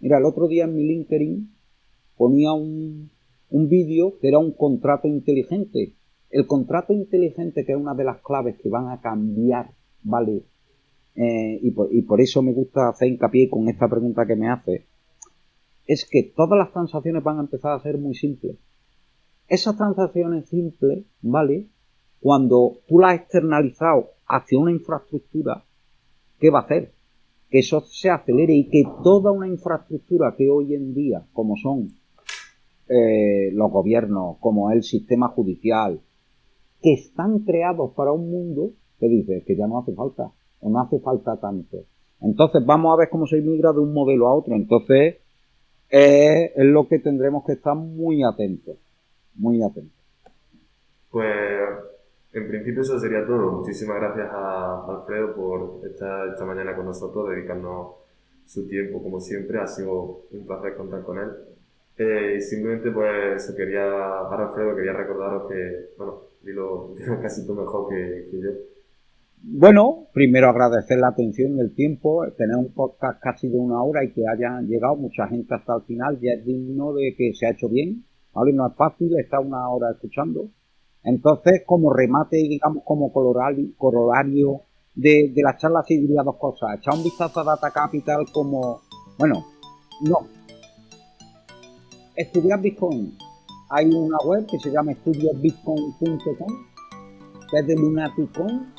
[0.00, 1.50] Mira, el otro día en mi LinkedIn
[2.18, 3.10] ponía un,
[3.48, 5.94] un vídeo que era un contrato inteligente.
[6.28, 9.70] El contrato inteligente, que es una de las claves que van a cambiar,
[10.02, 10.42] ¿vale?
[11.14, 14.50] Eh, y, por, y por eso me gusta hacer hincapié con esta pregunta que me
[14.50, 14.84] hace,
[15.86, 18.58] es que todas las transacciones van a empezar a ser muy simples.
[19.48, 21.68] Esas transacciones simples, ¿vale?
[22.20, 25.64] Cuando tú las has externalizado hacia una infraestructura,
[26.38, 26.92] ¿qué va a hacer?
[27.50, 31.90] que eso se acelere y que toda una infraestructura que hoy en día, como son
[32.88, 36.00] eh, los gobiernos, como el sistema judicial,
[36.82, 40.30] que están creados para un mundo que dice que ya no hace falta,
[40.60, 41.84] o no hace falta tanto.
[42.20, 44.54] Entonces vamos a ver cómo se migra de un modelo a otro.
[44.54, 45.16] Entonces
[45.88, 48.76] es lo que tendremos que estar muy atentos,
[49.38, 49.98] muy atentos.
[51.10, 51.68] Pues
[52.32, 53.52] en principio eso sería todo.
[53.52, 57.94] Muchísimas gracias a Alfredo por estar esta mañana con nosotros, dedicarnos
[58.44, 59.58] su tiempo como siempre.
[59.58, 61.30] Ha sido un placer contar con él.
[61.96, 63.82] Eh, y simplemente pues quería,
[64.30, 68.50] para Alfredo, quería recordaros que, bueno, dilo, casi tú mejor que, yo.
[69.40, 74.04] Bueno, primero agradecer la atención y el tiempo, tener un podcast casi de una hora
[74.04, 77.46] y que haya llegado mucha gente hasta el final, ya es digno de que se
[77.46, 78.04] ha hecho bien,
[78.38, 78.52] ¿vale?
[78.52, 80.48] No es fácil estar una hora escuchando,
[81.08, 84.62] entonces, como remate, digamos, como corolario
[84.94, 86.76] de, de la charla, sí diría dos cosas.
[86.76, 88.82] Echar un vistazo a Data Capital como,
[89.18, 89.46] bueno,
[90.02, 90.18] no.
[92.16, 93.16] Estudiar Bitcoin.
[93.70, 96.48] Hay una web que se llama estudiosbitcoin.com,
[97.50, 98.74] que es de Lunaticon,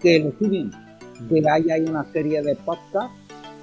[0.00, 0.70] que lo estudien.
[1.28, 3.16] De ahí hay una serie de podcasts,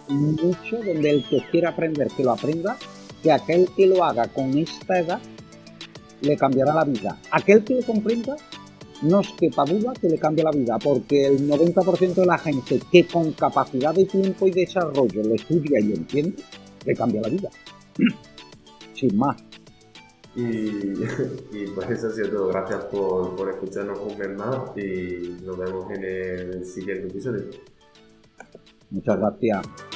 [0.10, 2.76] mucho, donde el que quiera aprender, que lo aprenda,
[3.24, 5.22] que aquel que lo haga con esta edad
[6.22, 7.18] le cambiará la vida.
[7.32, 8.36] Aquel que lo comprenda,
[9.02, 12.80] no es quepa duda que le cambia la vida, porque el 90% de la gente
[12.92, 16.44] que con capacidad de tiempo y desarrollo lo estudia y entiende,
[16.86, 17.50] le cambia la vida.
[18.94, 19.38] Sin más.
[20.36, 20.94] Y,
[21.76, 22.48] pues eso ha sido todo.
[22.48, 27.46] Gracias por, por escucharnos un mes más y nos vemos en el siguiente episodio.
[28.90, 29.93] Muchas gracias.